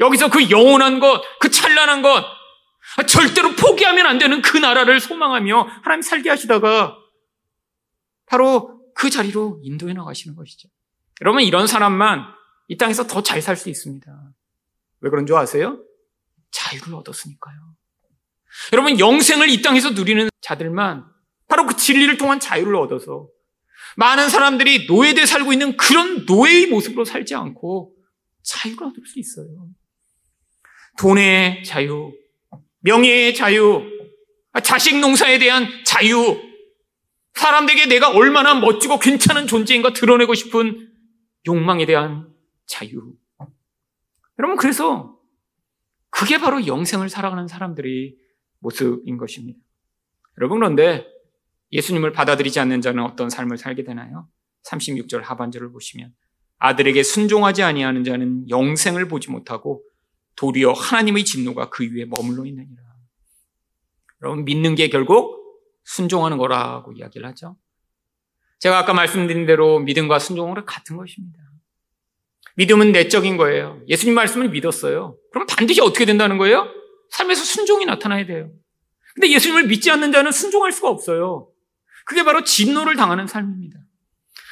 여기서 0.00 0.30
그 0.30 0.50
영원한 0.50 0.98
것, 1.00 1.22
그 1.40 1.50
찬란한 1.50 2.02
것, 2.02 2.24
절대로 3.08 3.52
포기하면 3.52 4.06
안 4.06 4.18
되는 4.18 4.42
그 4.42 4.58
나라를 4.58 5.00
소망하며 5.00 5.68
하나님 5.82 6.02
살게 6.02 6.28
하시다가 6.30 6.96
바로 8.26 8.80
그 8.94 9.10
자리로 9.10 9.60
인도해 9.62 9.92
나가시는 9.92 10.36
것이죠. 10.36 10.68
여러분, 11.22 11.42
이런 11.42 11.66
사람만 11.66 12.24
이 12.68 12.76
땅에서 12.76 13.06
더 13.06 13.22
잘 13.22 13.40
살 13.40 13.56
수 13.56 13.68
있습니다. 13.70 14.06
왜 15.00 15.10
그런 15.10 15.26
줄 15.26 15.36
아세요? 15.36 15.78
자유를 16.50 16.94
얻었으니까요. 16.94 17.56
여러분, 18.72 18.98
영생을 18.98 19.48
이 19.50 19.62
땅에서 19.62 19.90
누리는 19.90 20.28
자들만 20.40 21.04
바로 21.48 21.66
그 21.66 21.76
진리를 21.76 22.16
통한 22.18 22.40
자유를 22.40 22.74
얻어서 22.76 23.28
많은 23.96 24.28
사람들이 24.28 24.86
노예돼 24.86 25.26
살고 25.26 25.52
있는 25.52 25.76
그런 25.76 26.24
노예의 26.26 26.66
모습으로 26.68 27.04
살지 27.04 27.34
않고 27.34 27.94
자유를 28.42 28.86
얻을 28.88 29.06
수 29.06 29.18
있어요. 29.18 29.68
돈의 30.98 31.64
자유, 31.64 32.12
명예의 32.80 33.34
자유, 33.34 33.82
자식 34.62 34.98
농사에 34.98 35.38
대한 35.38 35.68
자유, 35.84 36.40
사람들에게 37.34 37.86
내가 37.86 38.10
얼마나 38.10 38.54
멋지고 38.54 38.98
괜찮은 38.98 39.46
존재인가 39.46 39.92
드러내고 39.92 40.34
싶은 40.34 40.85
욕망에 41.46 41.86
대한 41.86 42.32
자유. 42.66 43.14
여러분, 44.38 44.56
그래서 44.56 45.18
그게 46.10 46.38
바로 46.38 46.66
영생을 46.66 47.08
살아가는 47.08 47.46
사람들의 47.46 48.16
모습인 48.60 49.16
것입니다. 49.16 49.58
여러분, 50.38 50.58
그런데 50.58 51.06
예수님을 51.72 52.12
받아들이지 52.12 52.60
않는 52.60 52.80
자는 52.80 53.02
어떤 53.02 53.30
삶을 53.30 53.58
살게 53.58 53.84
되나요? 53.84 54.28
36절 54.64 55.22
하반절을 55.22 55.72
보시면 55.72 56.12
아들에게 56.58 57.02
순종하지 57.02 57.62
아니하는 57.62 58.04
자는 58.04 58.48
영생을 58.48 59.08
보지 59.08 59.30
못하고 59.30 59.82
도리어 60.36 60.72
하나님의 60.72 61.24
진노가 61.24 61.70
그 61.70 61.84
위에 61.84 62.04
머물러 62.06 62.46
있느니라. 62.46 62.82
여러분 64.22 64.44
믿는 64.44 64.74
게 64.74 64.88
결국 64.88 65.36
순종하는 65.84 66.38
거라고 66.38 66.92
이야기를 66.92 67.26
하죠. 67.28 67.56
제가 68.58 68.78
아까 68.78 68.94
말씀드린 68.94 69.46
대로 69.46 69.78
믿음과 69.80 70.18
순종은 70.18 70.64
같은 70.64 70.96
것입니다. 70.96 71.38
믿음은 72.56 72.92
내적인 72.92 73.36
거예요. 73.36 73.80
예수님 73.86 74.14
말씀을 74.14 74.48
믿었어요. 74.48 75.16
그럼 75.30 75.46
반드시 75.46 75.80
어떻게 75.80 76.04
된다는 76.04 76.38
거예요? 76.38 76.66
삶에서 77.10 77.44
순종이 77.44 77.84
나타나야 77.84 78.26
돼요. 78.26 78.50
근데 79.14 79.30
예수님을 79.30 79.66
믿지 79.66 79.90
않는 79.90 80.12
자는 80.12 80.32
순종할 80.32 80.72
수가 80.72 80.88
없어요. 80.88 81.48
그게 82.06 82.22
바로 82.22 82.44
진노를 82.44 82.96
당하는 82.96 83.26
삶입니다. 83.26 83.78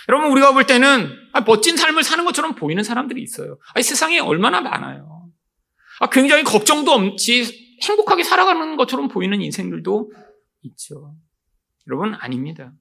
여러분, 0.08 0.30
우리가 0.32 0.52
볼 0.52 0.66
때는 0.66 1.10
아, 1.32 1.40
멋진 1.42 1.76
삶을 1.76 2.02
사는 2.02 2.24
것처럼 2.24 2.54
보이는 2.54 2.82
사람들이 2.82 3.22
있어요. 3.22 3.58
아 3.74 3.80
세상에 3.80 4.18
얼마나 4.18 4.60
많아요. 4.60 5.30
아, 6.00 6.10
굉장히 6.10 6.44
걱정도 6.44 6.92
없이 6.92 7.78
행복하게 7.82 8.22
살아가는 8.22 8.76
것처럼 8.76 9.08
보이는 9.08 9.40
인생들도 9.40 10.12
있죠. 10.62 11.14
여러분, 11.86 12.14
아닙니다. 12.14 12.72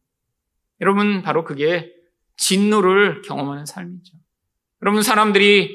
여러분, 0.84 1.22
바로 1.22 1.46
그게 1.46 1.94
진노를 2.36 3.22
경험하는 3.22 3.66
삶이죠. 3.66 4.18
여러분, 4.82 5.02
사람들이 5.02 5.74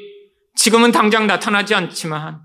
지금은 0.54 0.92
당장 0.92 1.26
나타나지 1.26 1.74
않지만 1.74 2.42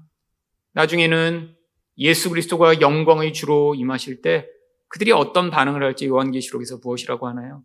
나중에는 0.71 1.53
예수 1.97 2.29
그리스도가 2.29 2.79
영광의 2.79 3.33
주로 3.33 3.75
임하실 3.75 4.21
때 4.21 4.47
그들이 4.87 5.11
어떤 5.11 5.51
반응을 5.51 5.83
할지 5.83 6.07
요한계시록에서 6.07 6.77
무엇이라고 6.81 7.27
하나요? 7.27 7.63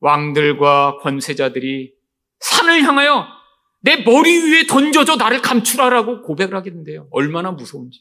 왕들과 0.00 0.96
권세자들이 1.02 1.92
산을 2.40 2.84
향하여 2.84 3.26
내 3.82 4.02
머리 4.02 4.50
위에 4.50 4.66
던져줘 4.66 5.16
나를 5.16 5.42
감추라라고 5.42 6.22
고백을 6.22 6.62
된대요. 6.62 7.06
얼마나 7.10 7.50
무서운지. 7.50 8.00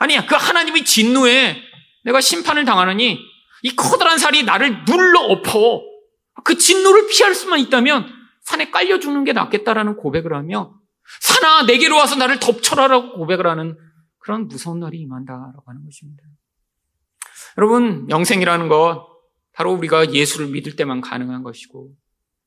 아니야, 0.00 0.26
그 0.26 0.34
하나님의 0.34 0.84
진노에 0.84 1.56
내가 2.04 2.20
심판을 2.20 2.66
당하느니 2.66 3.18
이 3.62 3.74
커다란 3.74 4.18
살이 4.18 4.42
나를 4.42 4.84
눌러 4.84 5.20
엎어. 5.20 5.82
그 6.44 6.56
진노를 6.56 7.08
피할 7.08 7.34
수만 7.34 7.60
있다면 7.60 8.06
산에 8.42 8.70
깔려 8.70 8.98
죽는 8.98 9.24
게 9.24 9.32
낫겠다라는 9.32 9.96
고백을 9.96 10.34
하며 10.34 10.74
산아 11.20 11.64
내게로 11.64 11.96
와서 11.96 12.16
나를 12.16 12.38
덮쳐라라고 12.38 13.14
고백을 13.14 13.46
하는 13.46 13.76
그런 14.18 14.48
무서운 14.48 14.80
날이 14.80 14.98
임한다라고 14.98 15.62
하는 15.66 15.84
것입니다. 15.84 16.22
여러분 17.56 18.08
영생이라는 18.08 18.68
것 18.68 19.06
바로 19.52 19.72
우리가 19.72 20.12
예수를 20.12 20.48
믿을 20.48 20.76
때만 20.76 21.00
가능한 21.00 21.42
것이고 21.42 21.90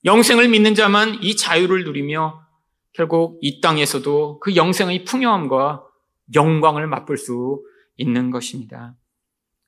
영생을 0.05 0.47
믿는 0.47 0.75
자만 0.75 1.19
이 1.21 1.35
자유를 1.35 1.83
누리며 1.83 2.41
결국 2.93 3.39
이 3.41 3.61
땅에서도 3.61 4.39
그 4.39 4.55
영생의 4.55 5.05
풍요함과 5.05 5.83
영광을 6.33 6.87
맛볼 6.87 7.17
수 7.17 7.61
있는 7.97 8.31
것입니다. 8.31 8.95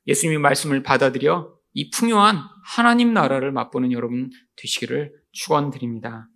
예수님의 0.08 0.40
말씀을 0.40 0.84
받아들여 0.84 1.54
이 1.74 1.90
풍요한 1.90 2.40
하나님 2.66 3.14
나라를 3.14 3.52
맛보는 3.52 3.92
여러분 3.92 4.30
되시기를 4.58 5.12
축원드립니다. 5.32 6.28